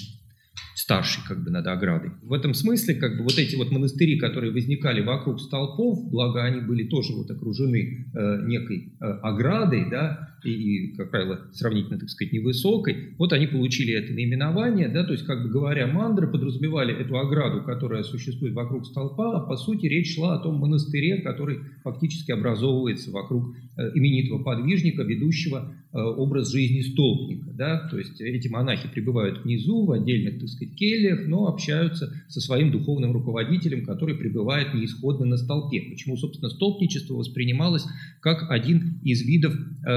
старший 0.88 1.22
как 1.28 1.44
бы 1.44 1.50
над 1.50 1.66
оградой. 1.66 2.12
В 2.22 2.32
этом 2.32 2.54
смысле 2.54 2.94
как 2.94 3.18
бы 3.18 3.24
вот 3.24 3.38
эти 3.38 3.56
вот 3.56 3.70
монастыри, 3.70 4.18
которые 4.18 4.52
возникали 4.52 5.02
вокруг 5.02 5.38
столпов, 5.38 6.10
благо 6.10 6.42
они 6.42 6.62
были 6.62 6.84
тоже 6.84 7.12
вот 7.12 7.30
окружены 7.30 8.06
э, 8.14 8.46
некой 8.46 8.94
э, 8.98 9.04
оградой, 9.04 9.90
да, 9.90 10.30
и, 10.44 10.50
и, 10.50 10.96
как 10.96 11.10
правило, 11.10 11.40
сравнительно, 11.52 11.98
так 11.98 12.08
сказать, 12.08 12.32
невысокой, 12.32 13.14
вот 13.18 13.34
они 13.34 13.46
получили 13.46 13.92
это 13.92 14.14
наименование, 14.14 14.88
да, 14.88 15.04
то 15.04 15.12
есть, 15.12 15.26
как 15.26 15.42
бы 15.42 15.50
говоря, 15.50 15.86
мандры 15.86 16.26
подразумевали 16.26 16.94
эту 16.94 17.18
ограду, 17.18 17.64
которая 17.64 18.02
существует 18.02 18.54
вокруг 18.54 18.86
столпа, 18.86 19.36
а 19.36 19.40
по 19.40 19.56
сути 19.56 19.86
речь 19.86 20.14
шла 20.14 20.36
о 20.36 20.38
том 20.38 20.56
монастыре, 20.56 21.20
который 21.20 21.58
фактически 21.84 22.30
образовывается 22.30 23.10
вокруг 23.10 23.54
э, 23.76 23.90
именитого 23.94 24.42
подвижника, 24.42 25.02
ведущего 25.02 25.74
образ 25.92 26.52
жизни 26.52 26.82
столпника, 26.82 27.50
да, 27.50 27.88
то 27.88 27.98
есть 27.98 28.20
эти 28.20 28.48
монахи 28.48 28.88
пребывают 28.88 29.44
внизу, 29.44 29.86
в 29.86 29.92
отдельных, 29.92 30.38
так 30.38 30.48
сказать, 30.48 30.74
кельях, 30.74 31.26
но 31.26 31.46
общаются 31.46 32.12
со 32.28 32.40
своим 32.40 32.70
духовным 32.70 33.12
руководителем, 33.12 33.84
который 33.84 34.14
пребывает 34.14 34.74
неисходно 34.74 35.24
на 35.26 35.36
столпе. 35.36 35.80
Почему, 35.90 36.16
собственно, 36.16 36.50
столпничество 36.50 37.14
воспринималось 37.14 37.86
как 38.20 38.50
один 38.50 39.00
из 39.02 39.22
видов 39.22 39.54
э, 39.54 39.90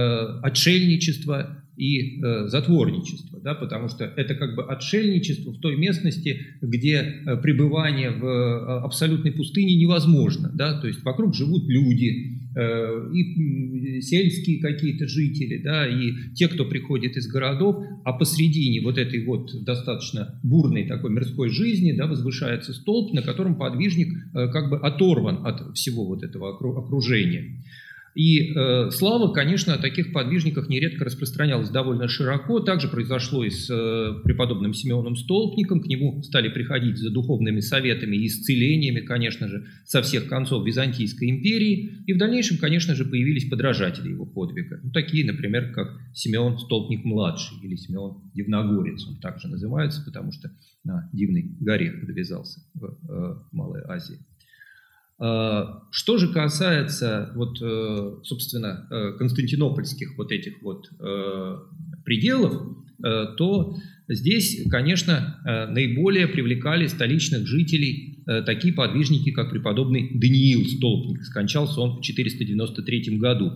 отшельничество 0.43 1.61
и 1.77 2.21
э, 2.21 2.47
затворничество, 2.47 3.39
да, 3.39 3.55
потому 3.55 3.89
что 3.89 4.05
это 4.05 4.35
как 4.35 4.55
бы 4.55 4.63
отшельничество 4.63 5.51
в 5.51 5.59
той 5.59 5.77
местности, 5.77 6.45
где 6.61 6.95
э, 6.95 7.37
пребывание 7.37 8.11
в 8.11 8.23
э, 8.23 8.79
абсолютной 8.83 9.31
пустыне 9.31 9.75
невозможно, 9.75 10.51
да, 10.53 10.79
то 10.79 10.87
есть 10.87 11.03
вокруг 11.03 11.33
живут 11.33 11.67
люди, 11.67 12.07
э, 12.07 12.40
и 12.53 14.01
сельские 14.01 14.59
какие-то 14.59 15.07
жители, 15.07 15.61
да, 15.63 15.87
и 15.87 16.33
те, 16.35 16.47
кто 16.47 16.65
приходит 16.65 17.15
из 17.15 17.27
городов, 17.27 17.83
а 18.03 18.13
посредине 18.13 18.81
вот 18.81 18.97
этой 18.97 19.23
вот 19.25 19.63
достаточно 19.63 20.39
бурной 20.43 20.85
такой 20.85 21.11
мирской 21.11 21.49
жизни, 21.49 21.93
да, 21.93 22.07
возвышается 22.07 22.73
столб, 22.73 23.13
на 23.13 23.21
котором 23.21 23.55
подвижник 23.55 24.09
э, 24.09 24.47
как 24.49 24.69
бы 24.69 24.77
оторван 24.77 25.45
от 25.45 25.75
всего 25.77 26.05
вот 26.05 26.23
этого 26.23 26.49
окружения. 26.51 27.63
И 28.13 28.53
э, 28.53 28.89
слава, 28.91 29.31
конечно, 29.33 29.73
о 29.73 29.77
таких 29.77 30.11
подвижниках 30.11 30.67
нередко 30.67 31.05
распространялась 31.05 31.69
довольно 31.69 32.07
широко. 32.07 32.59
Также 32.59 32.87
произошло 32.89 33.43
и 33.43 33.49
с 33.49 33.69
э, 33.69 34.21
преподобным 34.23 34.73
Симеоном 34.73 35.15
Столпником. 35.15 35.81
К 35.81 35.87
нему 35.87 36.21
стали 36.23 36.49
приходить 36.49 36.97
за 36.97 37.09
духовными 37.09 37.61
советами 37.61 38.17
и 38.17 38.27
исцелениями, 38.27 38.99
конечно 38.99 39.47
же, 39.47 39.65
со 39.85 40.01
всех 40.01 40.27
концов 40.27 40.65
Византийской 40.65 41.29
империи. 41.29 42.03
И 42.05 42.13
в 42.13 42.17
дальнейшем, 42.17 42.57
конечно 42.57 42.95
же, 42.95 43.05
появились 43.05 43.49
подражатели 43.49 44.09
его 44.09 44.25
подвига. 44.25 44.79
Ну, 44.83 44.91
такие, 44.91 45.25
например, 45.25 45.71
как 45.71 45.97
Симеон 46.13 46.59
Столпник-младший 46.59 47.57
или 47.63 47.75
Симеон 47.75 48.31
Дивногорец. 48.33 49.07
Он 49.07 49.19
также 49.19 49.47
называется, 49.47 50.03
потому 50.05 50.31
что 50.33 50.51
на 50.83 51.09
Дивной 51.13 51.55
горе 51.59 51.91
подвязался 51.91 52.59
в 52.73 52.85
э, 52.85 53.35
Малой 53.51 53.81
Азии. 53.87 54.17
А, 55.23 55.83
что 55.91 56.17
же 56.17 56.33
касается, 56.33 57.31
вот, 57.35 57.61
э, 57.61 58.15
собственно, 58.23 58.87
э, 58.89 59.17
константинопольских 59.19 60.17
вот 60.17 60.31
этих 60.31 60.63
вот 60.63 60.89
э, 60.99 61.57
пределов, 62.03 62.77
то 63.37 63.77
здесь, 64.07 64.61
конечно, 64.69 65.39
наиболее 65.71 66.27
привлекали 66.27 66.85
столичных 66.85 67.47
жителей 67.47 68.19
такие 68.45 68.75
подвижники, 68.75 69.31
как 69.31 69.49
преподобный 69.49 70.11
Даниил 70.13 70.63
Столпник. 70.67 71.23
Скончался 71.23 71.81
он 71.81 71.97
в 71.97 72.01
493 72.01 73.17
году. 73.17 73.53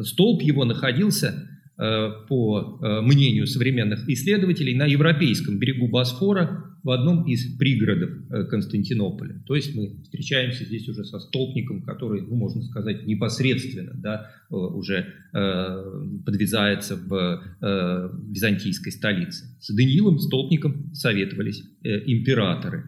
Столб 0.00 0.40
его 0.40 0.64
находился, 0.64 1.50
по 1.76 2.78
мнению 3.02 3.46
современных 3.46 4.08
исследователей, 4.08 4.74
на 4.74 4.86
европейском 4.86 5.58
берегу 5.58 5.88
Босфора, 5.88 6.67
в 6.82 6.90
одном 6.90 7.24
из 7.26 7.56
пригородов 7.56 8.10
э, 8.30 8.44
Константинополя. 8.44 9.42
То 9.46 9.56
есть 9.56 9.74
мы 9.74 10.00
встречаемся 10.04 10.64
здесь 10.64 10.88
уже 10.88 11.04
со 11.04 11.18
столпником, 11.18 11.82
который, 11.82 12.22
ну, 12.22 12.36
можно 12.36 12.62
сказать, 12.62 13.06
непосредственно 13.06 13.92
да, 13.94 14.30
э, 14.50 14.54
уже 14.54 15.12
э, 15.32 15.84
подвязается 16.24 16.96
в 16.96 17.42
э, 17.60 18.08
византийской 18.30 18.92
столице. 18.92 19.56
С 19.60 19.74
Даниилом 19.74 20.18
Столпником 20.18 20.94
советовались 20.94 21.62
э, 21.82 22.04
императоры. 22.06 22.84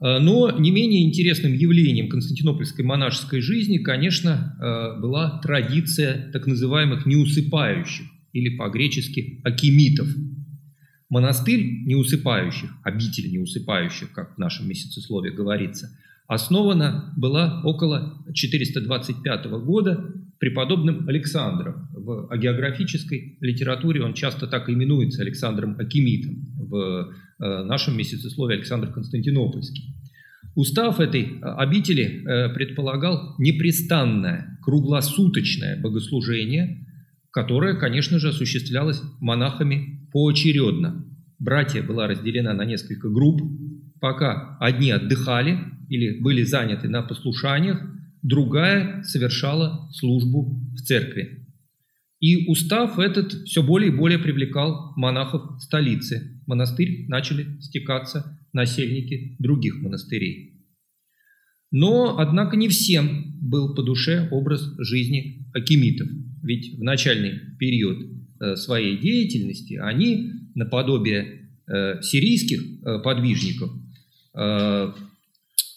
Э, 0.00 0.18
но 0.18 0.50
не 0.58 0.72
менее 0.72 1.04
интересным 1.08 1.52
явлением 1.52 2.08
константинопольской 2.08 2.84
монашеской 2.84 3.40
жизни, 3.40 3.78
конечно, 3.78 4.56
была 5.00 5.40
традиция 5.40 6.30
так 6.32 6.46
называемых 6.46 7.06
неусыпающих 7.06 8.06
или 8.32 8.56
по-гречески 8.56 9.40
акимитов– 9.44 10.08
Монастырь 11.10 11.84
неусыпающих, 11.86 12.70
обитель 12.82 13.30
неусыпающих, 13.32 14.12
как 14.12 14.34
в 14.34 14.38
нашем 14.38 14.68
месяцеслове 14.68 15.30
говорится, 15.30 15.90
основана 16.26 17.14
была 17.16 17.62
около 17.64 18.22
425 18.34 19.46
года 19.64 20.12
преподобным 20.38 21.08
Александром. 21.08 21.88
В 21.92 22.30
агеографической 22.30 23.38
литературе 23.40 24.02
он 24.02 24.12
часто 24.12 24.46
так 24.46 24.68
именуется 24.68 25.22
Александром 25.22 25.76
Акимитом, 25.78 26.46
в 26.58 27.12
э, 27.38 27.62
нашем 27.64 27.96
месяцеслове 27.96 28.56
Александр 28.56 28.92
Константинопольский. 28.92 29.94
Устав 30.54 31.00
этой 31.00 31.22
э, 31.22 31.40
обители 31.40 32.24
э, 32.24 32.52
предполагал 32.54 33.34
непрестанное, 33.38 34.58
круглосуточное 34.62 35.80
богослужение, 35.80 36.86
которое, 37.30 37.74
конечно 37.74 38.18
же, 38.18 38.28
осуществлялось 38.28 39.02
монахами 39.20 40.08
поочередно. 40.12 41.04
Братья 41.38 41.82
была 41.82 42.06
разделена 42.06 42.52
на 42.54 42.64
несколько 42.64 43.08
групп, 43.08 43.40
пока 44.00 44.56
одни 44.58 44.90
отдыхали 44.90 45.58
или 45.88 46.20
были 46.20 46.42
заняты 46.42 46.88
на 46.88 47.02
послушаниях, 47.02 47.80
другая 48.22 49.02
совершала 49.04 49.88
службу 49.92 50.60
в 50.74 50.78
церкви. 50.78 51.46
И 52.20 52.48
устав 52.48 52.98
этот 52.98 53.32
все 53.44 53.62
более 53.62 53.92
и 53.92 53.94
более 53.94 54.18
привлекал 54.18 54.92
монахов 54.96 55.62
столицы. 55.62 56.40
В 56.44 56.48
монастырь 56.48 57.06
начали 57.06 57.60
стекаться 57.60 58.38
насельники 58.52 59.36
других 59.38 59.80
монастырей. 59.80 60.64
Но, 61.70 62.18
однако, 62.18 62.56
не 62.56 62.68
всем 62.68 63.36
был 63.40 63.74
по 63.74 63.82
душе 63.82 64.28
образ 64.30 64.74
жизни 64.78 65.46
акимитов. 65.52 66.08
Ведь 66.48 66.78
в 66.78 66.82
начальный 66.82 67.40
период 67.58 67.98
э, 68.40 68.56
своей 68.56 68.96
деятельности 68.96 69.74
они, 69.74 70.32
наподобие 70.54 71.50
э, 71.66 72.00
сирийских 72.00 72.60
э, 72.62 73.00
подвижников, 73.00 73.70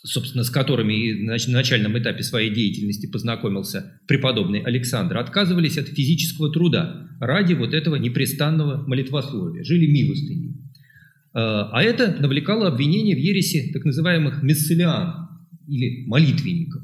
собственно, 0.04 0.44
с 0.44 0.50
которыми 0.50 1.24
на 1.24 1.38
начальном 1.48 1.98
этапе 1.98 2.24
своей 2.24 2.54
деятельности 2.54 3.08
познакомился 3.08 4.00
преподобный 4.08 4.62
Александр, 4.62 5.18
отказывались 5.18 5.78
от 5.78 5.88
физического 5.88 6.52
труда 6.52 7.08
ради 7.20 7.54
вот 7.54 7.74
этого 7.74 7.96
непрестанного 7.96 8.88
молитвословия, 8.88 9.64
жили 9.64 9.88
милостыней. 9.88 10.58
А 11.34 11.82
это 11.82 12.16
навлекало 12.20 12.68
обвинение 12.68 13.16
в 13.16 13.20
ересе 13.20 13.72
так 13.74 13.84
называемых 13.84 14.44
месселиан 14.44 15.28
или 15.68 16.06
молитвенников, 16.06 16.84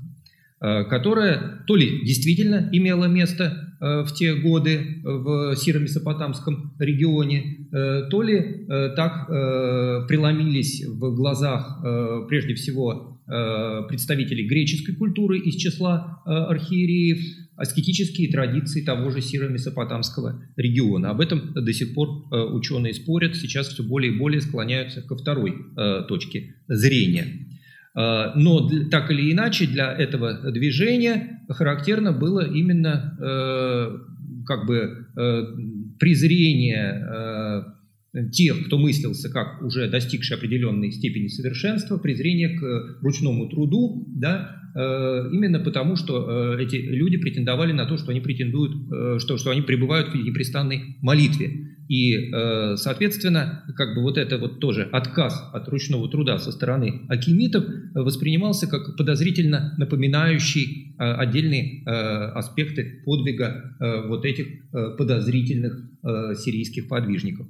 которая 0.59 1.63
то 1.67 1.75
ли 1.75 2.03
действительно 2.03 2.69
имела 2.71 3.05
место 3.05 3.67
Э, 3.79 4.03
в 4.03 4.11
те 4.13 4.33
годы 4.33 5.01
в 5.03 5.55
Сиро-Месопотамском 5.55 6.73
регионе, 6.79 7.67
э, 7.71 8.07
то 8.09 8.23
ли 8.23 8.35
э, 8.35 8.89
так 8.95 9.27
преломились 9.27 10.85
в 10.85 11.15
глазах 11.15 11.81
прежде 12.27 12.55
всего 12.55 13.13
представителей 13.89 14.47
греческой 14.47 14.95
культуры 14.95 15.37
из 15.39 15.55
числа 15.55 16.21
архиереев, 16.25 17.19
аскетические 17.57 18.31
традиции 18.31 18.81
того 18.81 19.09
же 19.09 19.19
Сиро-Месопотамского 19.19 20.41
региона. 20.55 21.09
Об 21.09 21.19
этом 21.19 21.53
до 21.53 21.73
сих 21.73 21.93
пор 21.93 22.23
ученые 22.31 22.93
спорят, 22.93 23.35
сейчас 23.35 23.67
все 23.67 23.83
более 23.83 24.13
и 24.13 24.17
более 24.17 24.39
склоняются 24.39 25.01
ко 25.01 25.17
второй 25.17 25.55
точке 26.07 26.55
зрения. 26.69 27.46
Э, 27.97 28.31
но 28.35 28.69
так 28.91 29.09
или 29.09 29.31
иначе 29.31 29.65
для 29.65 29.91
этого 29.91 30.51
движения 30.51 31.41
характерно 31.49 32.11
было 32.13 32.41
именно 32.41 33.17
э, 33.19 33.97
как 34.45 34.67
бы 34.67 35.07
э, 35.15 35.43
презрение 35.99 37.73
тех, 38.31 38.65
кто 38.65 38.77
мыслился 38.79 39.29
как 39.29 39.61
уже 39.61 39.89
достигший 39.89 40.37
определенной 40.37 40.91
степени 40.91 41.27
совершенства, 41.27 41.97
презрение 41.97 42.57
к 42.57 43.01
ручному 43.01 43.47
труду, 43.47 44.07
да, 44.07 44.66
именно 44.77 45.59
потому, 45.59 45.95
что 45.95 46.55
эти 46.59 46.75
люди 46.75 47.17
претендовали 47.17 47.71
на 47.71 47.85
то, 47.85 47.97
что 47.97 48.11
они 48.11 48.21
претендуют, 48.21 49.21
что, 49.21 49.37
что 49.37 49.51
они 49.51 49.61
пребывают 49.61 50.09
в 50.09 50.15
непрестанной 50.15 50.97
молитве. 51.01 51.67
И, 51.87 52.31
э, 52.33 52.75
соответственно, 52.75 53.63
как 53.75 53.95
бы 53.95 54.01
вот 54.01 54.17
это 54.17 54.37
вот 54.37 54.59
тоже 54.59 54.83
отказ 54.91 55.49
от 55.53 55.67
ручного 55.69 56.09
труда 56.09 56.37
со 56.37 56.51
стороны 56.51 57.01
акимитов 57.07 57.63
воспринимался 57.93 58.67
как 58.67 58.97
подозрительно 58.97 59.73
напоминающий 59.77 60.95
э, 60.99 61.03
отдельные 61.03 61.83
э, 61.83 61.89
аспекты 61.89 63.03
подвига 63.05 63.75
вот 64.07 64.25
этих 64.25 64.47
подозрительных 64.97 65.89
сирийских 66.37 66.87
подвижников. 66.87 67.47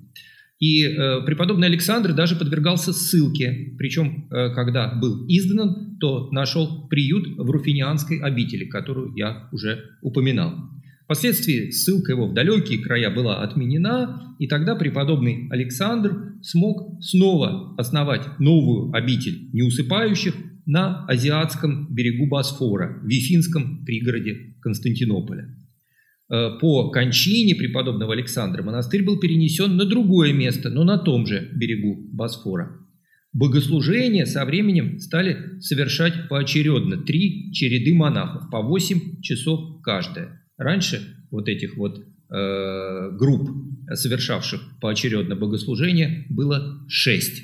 И 0.59 0.87
преподобный 1.25 1.67
Александр 1.67 2.13
даже 2.13 2.35
подвергался 2.35 2.91
ссылке, 2.91 3.75
причем, 3.77 4.27
когда 4.29 4.93
был 4.95 5.25
изгнан, 5.27 5.97
то 5.99 6.31
нашел 6.31 6.87
приют 6.87 7.27
в 7.37 7.49
Руфинианской 7.49 8.19
обители, 8.19 8.65
которую 8.65 9.13
я 9.15 9.49
уже 9.51 9.97
упоминал. 10.01 10.55
Впоследствии 11.03 11.69
ссылка 11.69 12.11
его 12.11 12.27
в 12.27 12.33
далекие 12.33 12.79
края 12.79 13.09
была 13.09 13.41
отменена, 13.41 14.35
и 14.39 14.47
тогда 14.47 14.75
преподобный 14.75 15.47
Александр 15.51 16.33
смог 16.41 17.01
снова 17.01 17.75
основать 17.77 18.27
новую 18.39 18.91
обитель 18.93 19.49
неусыпающих 19.53 20.35
на 20.65 21.05
азиатском 21.05 21.87
берегу 21.93 22.27
Босфора, 22.27 22.99
в 23.01 23.07
Вифинском 23.07 23.85
пригороде 23.85 24.55
Константинополя. 24.59 25.55
Э, 26.29 26.57
по 26.59 26.91
кончине 26.91 27.55
преподобного 27.55 28.13
Александра 28.13 28.61
монастырь 28.61 29.03
был 29.03 29.17
перенесен 29.19 29.77
на 29.77 29.85
другое 29.85 30.33
место, 30.33 30.69
но 30.69 30.83
на 30.83 30.97
том 30.97 31.25
же 31.25 31.49
берегу 31.53 31.95
Босфора. 32.11 32.79
Богослужения 33.31 34.25
со 34.25 34.43
временем 34.45 34.99
стали 34.99 35.59
совершать 35.59 36.27
поочередно 36.27 36.97
три 36.97 37.53
череды 37.53 37.93
монахов, 37.93 38.49
по 38.49 38.61
8 38.61 39.21
часов 39.21 39.81
каждая. 39.83 40.41
Раньше 40.57 41.01
вот 41.31 41.47
этих 41.47 41.77
вот 41.77 41.99
э, 41.99 43.11
групп, 43.17 43.49
совершавших 43.93 44.79
поочередно 44.81 45.35
богослужение, 45.35 46.25
было 46.29 46.83
шесть. 46.89 47.43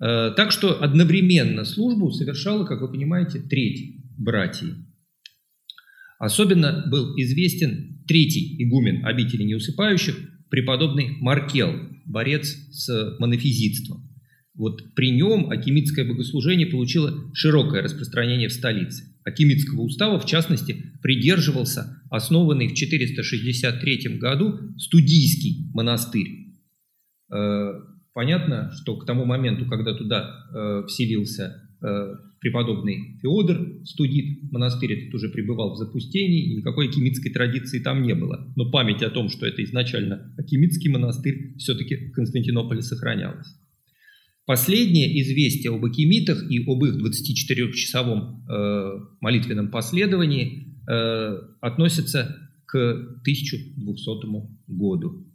Э, 0.00 0.32
так 0.36 0.50
что 0.50 0.82
одновременно 0.82 1.64
службу 1.64 2.10
совершала, 2.10 2.64
как 2.64 2.80
вы 2.80 2.90
понимаете, 2.90 3.38
треть 3.40 4.02
братьев. 4.16 4.74
Особенно 6.18 6.84
был 6.90 7.16
известен 7.16 8.02
третий 8.06 8.56
игумен 8.62 9.04
обители 9.06 9.44
неусыпающих, 9.44 10.16
преподобный 10.50 11.16
Маркел, 11.20 11.74
борец 12.06 12.48
с 12.70 13.16
монофизитством. 13.18 14.08
Вот 14.54 14.94
при 14.94 15.12
нем 15.12 15.50
акимитское 15.50 16.04
богослужение 16.04 16.66
получило 16.66 17.14
широкое 17.32 17.82
распространение 17.82 18.48
в 18.48 18.52
столице. 18.52 19.04
Акимитского 19.24 19.82
устава, 19.82 20.18
в 20.18 20.26
частности, 20.26 20.94
придерживался 21.00 22.02
основанный 22.10 22.66
в 22.66 22.74
463 22.74 24.18
году 24.18 24.58
студийский 24.76 25.70
монастырь. 25.72 26.56
Э, 27.32 27.72
понятно, 28.14 28.72
что 28.72 28.96
к 28.96 29.06
тому 29.06 29.24
моменту, 29.24 29.66
когда 29.66 29.94
туда 29.94 30.28
э, 30.52 30.82
вселился 30.88 31.67
преподобный 32.40 33.18
Феодор 33.22 33.84
Студит, 33.84 34.50
монастырь 34.50 34.92
этот 34.94 35.14
уже 35.14 35.28
пребывал 35.28 35.74
в 35.74 35.76
запустении, 35.76 36.42
и 36.42 36.56
никакой 36.56 36.88
акимитской 36.88 37.30
традиции 37.30 37.78
там 37.78 38.02
не 38.02 38.14
было. 38.14 38.52
Но 38.56 38.70
память 38.70 39.02
о 39.02 39.10
том, 39.10 39.28
что 39.28 39.46
это 39.46 39.62
изначально 39.64 40.32
акимитский 40.36 40.90
монастырь, 40.90 41.56
все-таки 41.58 41.96
в 42.08 42.12
Константинополе 42.12 42.82
сохранялась. 42.82 43.48
Последнее 44.48 45.20
известие 45.20 45.74
об 45.74 45.84
акимитах 45.84 46.50
и 46.50 46.64
об 46.66 46.82
их 46.82 46.94
24-часовом 46.94 48.46
э, 48.48 49.00
молитвенном 49.20 49.70
последовании 49.70 50.74
э, 50.88 51.38
относится 51.60 52.34
к 52.64 52.74
1200 52.78 54.68
году. 54.68 55.26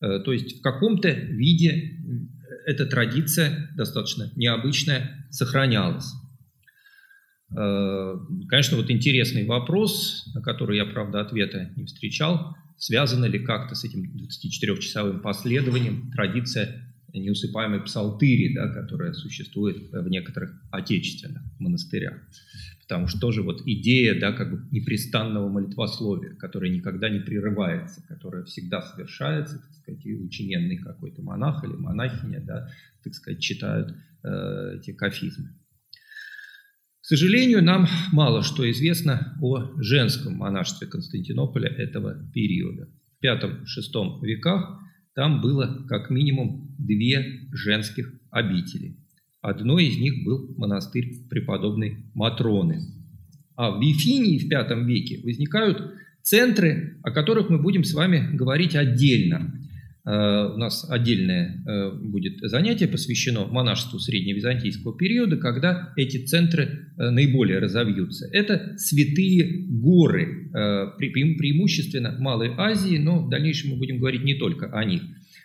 Э, 0.00 0.20
то 0.24 0.32
есть 0.32 0.58
в 0.58 0.62
каком-то 0.62 1.10
виде 1.10 1.98
эта 2.66 2.86
традиция, 2.86 3.70
достаточно 3.76 4.30
необычная, 4.36 5.26
сохранялась. 5.30 6.12
Э, 7.56 8.14
конечно, 8.48 8.76
вот 8.76 8.90
интересный 8.90 9.44
вопрос, 9.44 10.30
на 10.34 10.40
который 10.40 10.76
я, 10.78 10.86
правда, 10.86 11.20
ответа 11.20 11.70
не 11.76 11.84
встречал, 11.84 12.56
связано 12.78 13.26
ли 13.26 13.38
как-то 13.38 13.74
с 13.74 13.84
этим 13.84 14.04
24-часовым 14.04 15.20
последованием 15.20 16.10
традиция 16.10 16.88
неусыпаемой 17.12 17.82
псалтыри, 17.82 18.54
да, 18.54 18.68
которая 18.68 19.12
существует 19.12 19.90
в 19.92 20.08
некоторых 20.08 20.50
отечественных 20.70 21.42
монастырях. 21.58 22.14
Потому 22.92 23.08
что 23.08 23.20
тоже 23.20 23.42
вот 23.42 23.62
идея 23.64 24.20
да, 24.20 24.32
как 24.32 24.50
бы 24.50 24.68
непрестанного 24.70 25.48
молитвословия, 25.48 26.34
которое 26.34 26.70
никогда 26.70 27.08
не 27.08 27.20
прерывается, 27.20 28.04
которое 28.06 28.44
всегда 28.44 28.82
совершается, 28.82 29.60
так 29.60 29.72
сказать, 29.72 30.04
и 30.04 30.14
учиненный 30.14 30.76
какой-то 30.76 31.22
монах 31.22 31.64
или 31.64 31.72
монахиня, 31.72 32.42
да, 32.44 32.68
так 33.02 33.14
сказать, 33.14 33.40
читают 33.40 33.96
э, 34.22 34.76
эти 34.76 34.92
кафизмы. 34.92 35.54
К 37.00 37.06
сожалению, 37.06 37.64
нам 37.64 37.86
мало 38.12 38.42
что 38.42 38.70
известно 38.70 39.38
о 39.40 39.72
женском 39.80 40.34
монашестве 40.34 40.86
Константинополя 40.86 41.70
этого 41.70 42.30
периода. 42.34 42.90
В 43.22 43.24
V-VI 43.24 44.20
веках 44.20 44.78
там 45.14 45.40
было 45.40 45.86
как 45.88 46.10
минимум 46.10 46.76
две 46.78 47.48
женских 47.52 48.12
обители. 48.30 49.01
Одной 49.42 49.86
из 49.86 49.98
них 49.98 50.24
был 50.24 50.54
монастырь 50.56 51.26
преподобной 51.28 51.96
Матроны. 52.14 52.80
А 53.56 53.72
в 53.72 53.82
Вифинии 53.82 54.38
в 54.38 54.48
V 54.48 54.84
веке 54.86 55.20
возникают 55.24 55.94
центры, 56.22 56.98
о 57.02 57.10
которых 57.10 57.50
мы 57.50 57.60
будем 57.60 57.82
с 57.82 57.92
вами 57.92 58.34
говорить 58.34 58.76
отдельно. 58.76 59.52
Э, 60.04 60.52
у 60.54 60.56
нас 60.58 60.88
отдельное 60.88 61.60
э, 61.66 61.90
будет 61.92 62.38
занятие 62.40 62.86
посвящено 62.86 63.46
монашеству 63.46 63.98
средневизантийского 63.98 64.96
периода, 64.96 65.36
когда 65.36 65.92
эти 65.96 66.24
центры 66.24 66.88
э, 66.96 67.10
наиболее 67.10 67.58
разовьются. 67.58 68.28
Это 68.32 68.74
святые 68.78 69.66
горы, 69.68 70.50
преимущественно 70.98 72.16
Малой 72.18 72.52
Азии, 72.56 72.98
но 72.98 73.24
в 73.24 73.28
дальнейшем 73.28 73.70
мы 73.70 73.76
будем 73.76 73.98
говорить 73.98 74.22
не 74.22 74.34
только 74.34 74.66
о 74.66 74.84
них. 74.84 75.02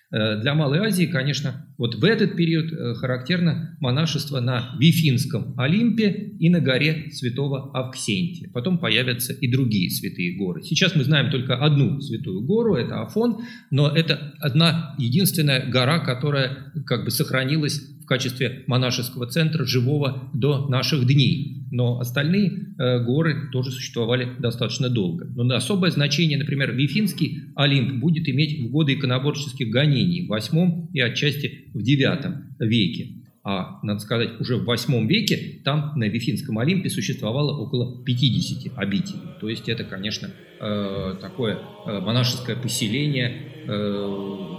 Э, 0.09 0.39
для 0.39 0.53
Малой 0.53 0.79
Азии, 0.79 1.05
конечно, 1.05 1.67
вот 1.77 1.95
в 1.95 2.03
этот 2.05 2.37
период 2.37 2.71
э, 2.71 2.93
характерно 2.95 3.75
монашество 3.81 4.39
на 4.39 4.73
Вифинском 4.79 5.53
Олимпе 5.59 6.33
и 6.39 6.49
на 6.49 6.61
горе 6.61 7.11
Святого 7.11 7.77
Авксентия. 7.77 8.49
Потом 8.53 8.77
появятся 8.77 9.33
и 9.33 9.51
другие 9.51 9.89
святые 9.89 10.37
горы. 10.37 10.63
Сейчас 10.63 10.95
мы 10.95 11.03
знаем 11.03 11.29
только 11.29 11.57
одну 11.57 11.99
святую 11.99 12.41
гору, 12.45 12.75
это 12.75 13.01
Афон, 13.01 13.39
но 13.69 13.89
это 13.89 14.33
одна 14.39 14.95
единственная 14.97 15.69
гора, 15.69 15.99
которая 15.99 16.71
как 16.85 17.03
бы 17.03 17.11
сохранилась 17.11 17.81
качестве 18.07 18.63
монашеского 18.67 19.27
центра 19.27 19.65
живого 19.65 20.31
до 20.33 20.67
наших 20.67 21.05
дней. 21.05 21.65
Но 21.71 21.99
остальные 21.99 22.73
э, 22.79 23.03
горы 23.03 23.49
тоже 23.51 23.71
существовали 23.71 24.29
достаточно 24.39 24.89
долго. 24.89 25.25
Но 25.35 25.53
особое 25.53 25.91
значение, 25.91 26.37
например, 26.37 26.73
Вифинский 26.73 27.43
Олимп 27.55 27.99
будет 27.99 28.27
иметь 28.29 28.61
в 28.61 28.71
годы 28.71 28.93
иконоборческих 28.93 29.69
гонений 29.69 30.25
в 30.25 30.31
VIII 30.31 30.87
и 30.93 31.01
отчасти 31.01 31.69
в 31.73 31.79
IX 31.79 32.33
веке. 32.59 33.09
А, 33.43 33.79
надо 33.83 33.99
сказать, 33.99 34.39
уже 34.39 34.55
в 34.57 34.69
VIII 34.69 35.05
веке 35.05 35.61
там 35.63 35.93
на 35.95 36.05
Вифинском 36.05 36.57
Олимпе 36.59 36.89
существовало 36.89 37.57
около 37.57 38.03
50 38.03 38.77
обителей. 38.77 39.19
То 39.41 39.49
есть 39.49 39.67
это, 39.67 39.83
конечно, 39.83 40.29
э, 40.59 41.15
такое 41.19 41.57
э, 41.85 41.99
монашеское 41.99 42.55
поселение, 42.55 43.43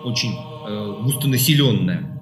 очень 0.05 0.28
густонаселенное. 1.03 2.17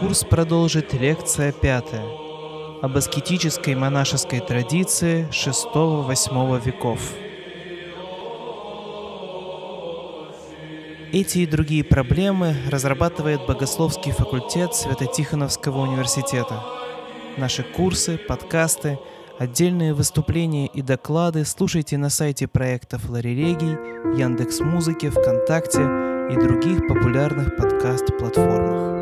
Курс 0.00 0.24
продолжит 0.24 0.92
лекция 0.92 1.52
пятая 1.52 2.04
об 2.82 2.98
аскетической 2.98 3.74
монашеской 3.74 4.40
традиции 4.40 5.26
VI-VIII 5.30 6.62
веков. 6.62 7.14
Эти 11.12 11.38
и 11.38 11.46
другие 11.46 11.82
проблемы 11.82 12.54
разрабатывает 12.70 13.46
Богословский 13.46 14.12
факультет 14.12 14.74
Свято-Тихоновского 14.74 15.80
университета. 15.80 16.62
Наши 17.38 17.62
курсы, 17.62 18.18
подкасты, 18.18 18.98
отдельные 19.38 19.94
выступления 19.94 20.66
и 20.66 20.82
доклады 20.82 21.46
слушайте 21.46 21.96
на 21.96 22.10
сайте 22.10 22.46
проекта 22.46 22.98
Флорелегий, 22.98 24.18
Яндекс.Музыке, 24.18 25.08
ВКонтакте 25.08 25.80
и 26.30 26.36
других 26.36 26.86
популярных 26.86 27.56
подкаст-платформах. 27.56 28.95